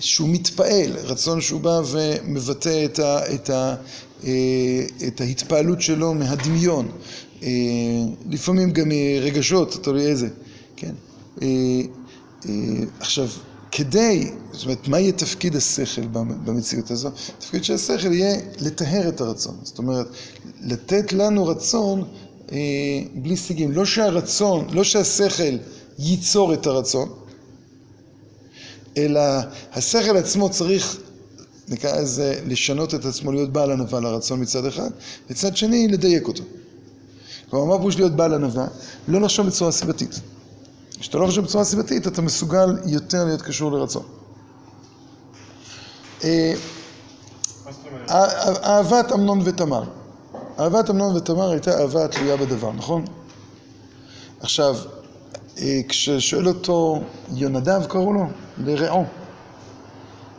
שהוא 0.00 0.28
מתפעל, 0.28 0.92
רצון 0.92 1.40
שהוא 1.40 1.60
בא 1.60 1.80
ומבטא 1.90 2.84
את, 2.84 2.98
ה, 2.98 3.34
את, 3.34 3.50
ה, 3.50 3.74
אה, 4.24 4.30
את 5.06 5.20
ההתפעלות 5.20 5.82
שלו 5.82 6.14
מהדמיון, 6.14 6.88
לפעמים 8.30 8.70
גם 8.70 8.88
רגשות, 9.20 9.78
תלוי 9.82 10.06
איזה, 10.06 10.28
כן? 10.76 10.94
עכשיו, 13.00 13.28
כדי, 13.76 14.30
זאת 14.52 14.64
אומרת, 14.64 14.88
מה 14.88 15.00
יהיה 15.00 15.12
תפקיד 15.12 15.56
השכל 15.56 16.06
במציאות 16.44 16.90
הזו? 16.90 17.10
תפקיד 17.38 17.64
של 17.64 17.74
השכל 17.74 18.12
יהיה 18.12 18.36
לטהר 18.60 19.08
את 19.08 19.20
הרצון, 19.20 19.56
זאת 19.62 19.78
אומרת, 19.78 20.06
לתת 20.60 21.12
לנו 21.12 21.46
רצון 21.46 22.04
בלי 23.14 23.36
סיגים, 23.36 23.72
לא 23.72 23.84
שהרצון, 23.84 24.66
לא 24.70 24.84
שהשכל 24.84 25.56
ייצור 25.98 26.54
את 26.54 26.66
הרצון, 26.66 27.08
אלא 28.96 29.20
השכל 29.72 30.16
עצמו 30.16 30.50
צריך, 30.50 30.98
נקרא 31.68 32.00
לזה, 32.00 32.40
לשנות 32.46 32.94
את 32.94 33.04
עצמו, 33.04 33.32
להיות 33.32 33.52
בעל 33.52 33.70
ענווה 33.70 34.00
לרצון 34.00 34.42
מצד 34.42 34.66
אחד, 34.66 34.90
מצד 35.30 35.56
שני, 35.56 35.88
לדייק 35.88 36.28
אותו. 36.28 36.42
כלומר, 37.50 37.64
מה 37.66 37.78
פירוש 37.78 37.96
להיות 37.96 38.16
בעל 38.16 38.34
ענווה? 38.34 38.66
לא 39.08 39.20
לחשוב 39.20 39.46
בצורה 39.46 39.72
סיבתית. 39.72 40.20
כשאתה 41.00 41.18
לא 41.18 41.26
חושב 41.26 41.42
בצורה 41.42 41.64
סיבתית, 41.64 42.06
אתה 42.06 42.22
מסוגל 42.22 42.78
יותר 42.86 43.24
להיות 43.24 43.42
קשור 43.42 43.72
לרצון. 43.72 44.02
אה, 46.24 46.54
אהבת 48.64 49.12
אמנון 49.12 49.40
ותמר. 49.44 49.82
אהבת 50.58 50.90
אמנון 50.90 51.16
ותמר 51.16 51.50
הייתה 51.50 51.80
אהבה 51.80 52.08
תלויה 52.08 52.36
בדבר, 52.36 52.72
נכון? 52.72 53.04
עכשיו, 54.40 54.76
אה, 55.58 55.80
כששואל 55.88 56.48
אותו 56.48 57.00
יונדב 57.34 57.86
קראו 57.88 58.12
לו, 58.12 58.24
לרעו, 58.58 59.04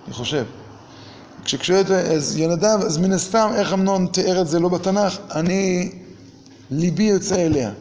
אני 0.05 0.13
חושב. 0.13 0.45
כששואל 1.43 1.79
אותו, 1.79 1.93
אז 1.93 2.37
יונדב, 2.37 2.79
אז 2.85 2.97
מן 2.97 3.11
הסתם, 3.11 3.51
איך 3.55 3.73
אמנון 3.73 4.07
תיאר 4.07 4.41
את 4.41 4.47
זה 4.47 4.59
לא 4.59 4.69
בתנ"ך? 4.69 5.17
אני, 5.31 5.91
ליבי 6.71 7.03
יוצא 7.03 7.35
אליה. 7.35 7.71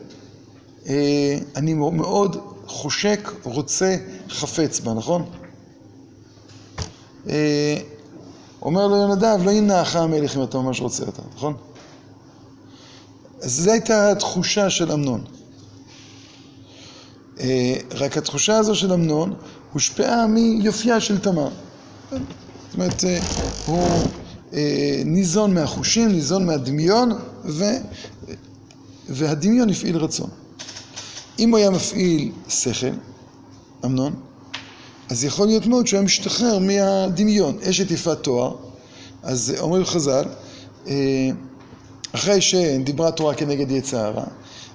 אה, 0.86 1.38
אני 1.56 1.74
מאוד 1.74 2.53
חושק, 2.66 3.30
רוצה, 3.42 3.96
חפץ 4.28 4.80
בה, 4.80 4.94
נכון? 4.94 5.24
אה, 7.28 7.76
אומר 8.62 8.86
לו 8.86 8.96
יונדב, 8.96 9.38
לא 9.44 9.50
ינעך 9.50 9.96
המלך 9.96 10.36
אם 10.36 10.42
אתה 10.42 10.58
ממש 10.58 10.80
רוצה 10.80 11.04
אותה, 11.04 11.22
נכון? 11.34 11.54
אז 13.42 13.52
זו 13.52 13.70
הייתה 13.70 14.10
התחושה 14.10 14.70
של 14.70 14.92
אמנון. 14.92 15.24
אה, 17.40 17.74
רק 17.94 18.18
התחושה 18.18 18.56
הזו 18.56 18.74
של 18.74 18.92
אמנון 18.92 19.34
הושפעה 19.72 20.26
מיופייה 20.26 21.00
של 21.00 21.18
תמר. 21.18 21.48
זאת 22.10 22.20
אומרת, 22.74 23.04
אה, 23.04 23.20
הוא 23.64 24.10
ניזון 25.04 25.54
מהחושים, 25.54 26.08
ניזון 26.08 26.46
מהדמיון, 26.46 27.12
ו... 27.44 27.64
והדמיון 29.08 29.70
הפעיל 29.70 29.96
רצון. 29.96 30.30
אם 31.38 31.50
הוא 31.50 31.58
היה 31.58 31.70
מפעיל 31.70 32.32
שכל, 32.48 32.86
אמנון, 33.84 34.14
אז 35.10 35.24
יכול 35.24 35.46
להיות 35.46 35.66
מאוד 35.66 35.86
שהוא 35.86 35.98
היה 35.98 36.04
משתחרר 36.04 36.58
מהדמיון. 36.58 37.58
אשת 37.70 37.90
יפת 37.90 38.22
תואר, 38.22 38.56
אז 39.22 39.54
אומרים 39.58 39.84
חז"ל, 39.84 40.24
אחרי 42.12 42.40
שדיברה 42.40 43.10
תורה 43.10 43.34
כנגד 43.34 43.82
הרע, 43.92 44.24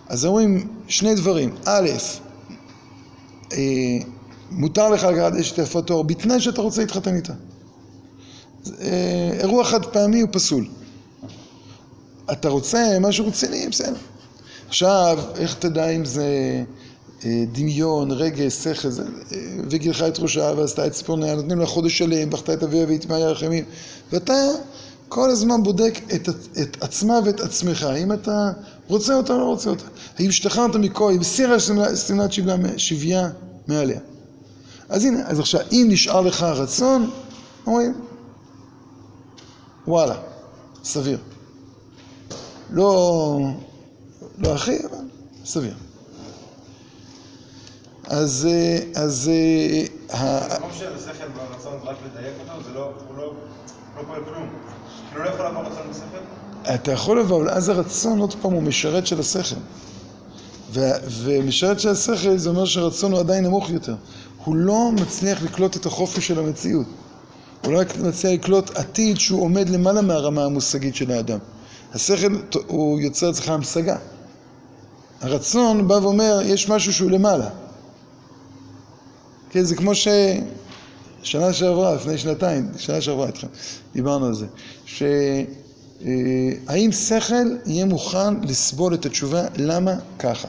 אז 0.08 0.26
אומרים 0.26 0.68
שני 0.88 1.16
דברים. 1.16 1.56
א', 1.66 1.90
אה, 3.54 3.58
מותר 4.52 4.90
לך 4.90 5.04
לגעת 5.04 5.34
אשת 5.34 5.58
יפת 5.58 5.88
תואר 5.88 6.02
בתנאי 6.02 6.42
שאתה 6.42 6.62
רוצה 6.62 6.82
להתחתן 6.82 7.16
איתה. 7.16 7.34
אה, 8.82 9.32
אירוע 9.40 9.64
חד 9.64 9.86
פעמי 9.86 10.22
הוא 10.22 10.30
פסול. 10.32 10.68
אתה 12.32 12.50
רוצה 12.50 12.98
משהו 13.02 13.28
רציני, 13.28 13.68
בסדר. 13.70 13.98
עכשיו, 14.70 15.20
איך 15.36 15.54
תדע 15.54 15.90
אם 15.90 16.06
זה 16.06 16.26
אה, 17.26 17.44
דמיון, 17.52 18.12
רגש, 18.12 18.54
שכל, 18.54 18.90
זה, 18.90 19.04
וגילחה 19.70 20.08
את 20.08 20.20
ראשה 20.20 20.54
ועשתה 20.58 20.88
את 20.88 20.92
ציפורניה, 20.92 21.36
נותנים 21.36 21.60
לה 21.60 21.66
חודש 21.66 21.98
שלם, 21.98 22.30
בכתה 22.30 22.54
את 22.54 22.64
אביה 22.64 22.86
והטמעה 22.88 23.20
ירחמים, 23.20 23.66
ואתה 24.12 24.34
כל 25.08 25.30
הזמן 25.30 25.64
בודק 25.64 26.00
את, 26.16 26.30
את 26.62 26.84
עצמה 26.84 27.20
ואת 27.26 27.40
עצמך, 27.40 27.84
האם 27.84 28.12
אתה 28.14 28.52
רוצה 28.88 29.16
אותה 29.16 29.34
או 29.34 29.40
לא 29.40 29.46
רוצה 29.46 29.70
אותה. 29.70 29.86
האם 30.20 30.30
השתחררת 30.30 30.76
מכל, 30.76 31.12
אם 31.16 31.24
סירה 31.24 31.60
שמלת 31.96 32.32
שבייה 32.78 33.30
מעליה. 33.68 34.00
אז 34.90 35.06
הנה, 35.06 35.20
אז 35.26 35.40
עכשיו, 35.40 35.62
אם 35.72 35.86
נשאר 35.90 36.22
לך 36.22 36.44
רצון, 36.44 37.10
אומרים, 37.68 37.94
וואלה, 39.88 40.16
סביר. 40.84 41.18
לא, 42.72 43.40
לא 44.40 44.56
הכי, 44.56 44.78
אבל 44.86 44.98
סביר. 45.46 45.74
אז, 48.08 48.48
אז... 48.96 49.32
המקום 50.10 50.70
של 50.80 50.96
השכל 50.96 51.26
והרצון 51.38 51.74
רק 51.84 51.96
לדייק 52.06 52.34
אותו, 52.40 52.64
זה 52.64 52.74
לא, 52.74 52.92
הוא 53.08 53.18
לא, 53.18 53.34
לא 53.98 54.02
פועל 54.08 54.24
כלום. 54.24 54.50
כאילו 55.10 55.24
לא 55.24 55.30
יכול 55.30 55.46
לעבור 55.46 55.64
רצון 55.64 55.90
בשכל? 55.92 56.74
אתה 56.74 56.92
יכול 56.92 57.20
לבוא, 57.20 57.42
אבל 57.42 57.50
אז 57.50 57.70
הרצון, 57.70 58.20
עוד 58.20 58.36
פעם, 58.42 58.54
הוא 58.54 58.64
משרת 58.64 59.08
של 59.08 59.20
השכל. 59.20 59.56
ומשרת 61.24 61.80
של 61.80 61.90
השכל 61.90 62.38
זה 62.38 62.50
אומר 62.50 62.66
שהרצון 62.66 63.12
הוא 63.12 63.20
עדיין 63.20 63.46
נמוך 63.46 63.70
יותר. 63.70 63.96
הוא 64.46 64.56
לא 64.56 64.92
מצליח 64.92 65.44
לקלוט 65.44 65.76
את 65.76 65.86
החופש 65.86 66.28
של 66.28 66.40
המציאות. 66.40 66.86
הוא 67.66 67.74
לא 67.74 67.82
מצליח 68.04 68.34
לקלוט 68.34 68.78
עתיד 68.78 69.20
שהוא 69.20 69.42
עומד 69.42 69.70
למעלה 69.70 70.02
מהרמה 70.02 70.46
המושגית 70.46 70.96
של 70.96 71.12
האדם. 71.12 71.40
השכל 71.94 72.36
הוא 72.68 73.00
יוצר 73.00 73.30
אצלך 73.30 73.50
המשגה. 73.50 73.98
הרצון 75.22 75.88
בא 75.88 75.94
ואומר, 75.94 76.40
יש 76.44 76.70
משהו 76.70 76.94
שהוא 76.94 77.12
למעלה. 77.12 77.50
כן, 79.50 79.64
זה 79.64 79.76
כמו 79.76 79.96
ש... 79.96 80.08
שנה 81.24 81.54
שעברה, 81.54 81.96
לפני 81.96 82.18
שנתיים, 82.18 82.72
שנה 82.78 83.02
שעברה 83.02 83.28
איתכם, 83.28 83.48
דיברנו 83.94 84.26
על 84.26 84.34
זה, 84.34 84.46
שהאם 84.86 86.92
שכל 86.92 87.48
יהיה 87.66 87.86
מוכן 87.86 88.42
לסבול 88.42 88.94
את 88.94 89.06
התשובה 89.06 89.46
למה 89.58 89.92
ככה, 90.20 90.48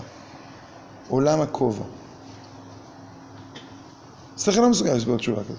או 1.10 1.20
למה 1.20 1.46
כובע. 1.46 1.84
שכל 4.38 4.60
לא 4.60 4.70
מסוגל 4.70 4.94
לסבול 4.94 5.18
תשובה 5.18 5.42
כזאת. 5.44 5.56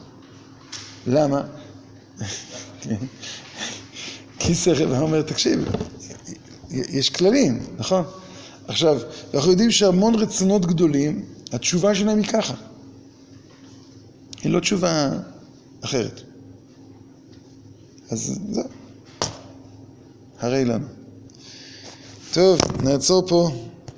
למה? 1.07 1.41
כי 4.39 4.55
שכל 4.55 4.83
אומר, 4.83 5.21
תקשיב, 5.21 5.69
יש 6.69 7.09
כללים, 7.09 7.59
נכון? 7.77 8.03
עכשיו, 8.71 8.97
אנחנו 9.33 9.51
יודעים 9.51 9.71
שהמון 9.71 10.15
רצונות 10.15 10.65
גדולים, 10.65 11.25
התשובה 11.51 11.95
שלהם 11.95 12.17
היא 12.17 12.27
ככה. 12.27 12.53
היא 14.43 14.51
לא 14.51 14.59
תשובה 14.59 15.09
אחרת. 15.81 16.21
אז 18.09 18.39
זהו. 18.49 18.63
הרי 20.39 20.65
לנו. 20.65 20.85
טוב, 22.33 22.59
נעצור 22.83 23.27
פה. 23.27 23.51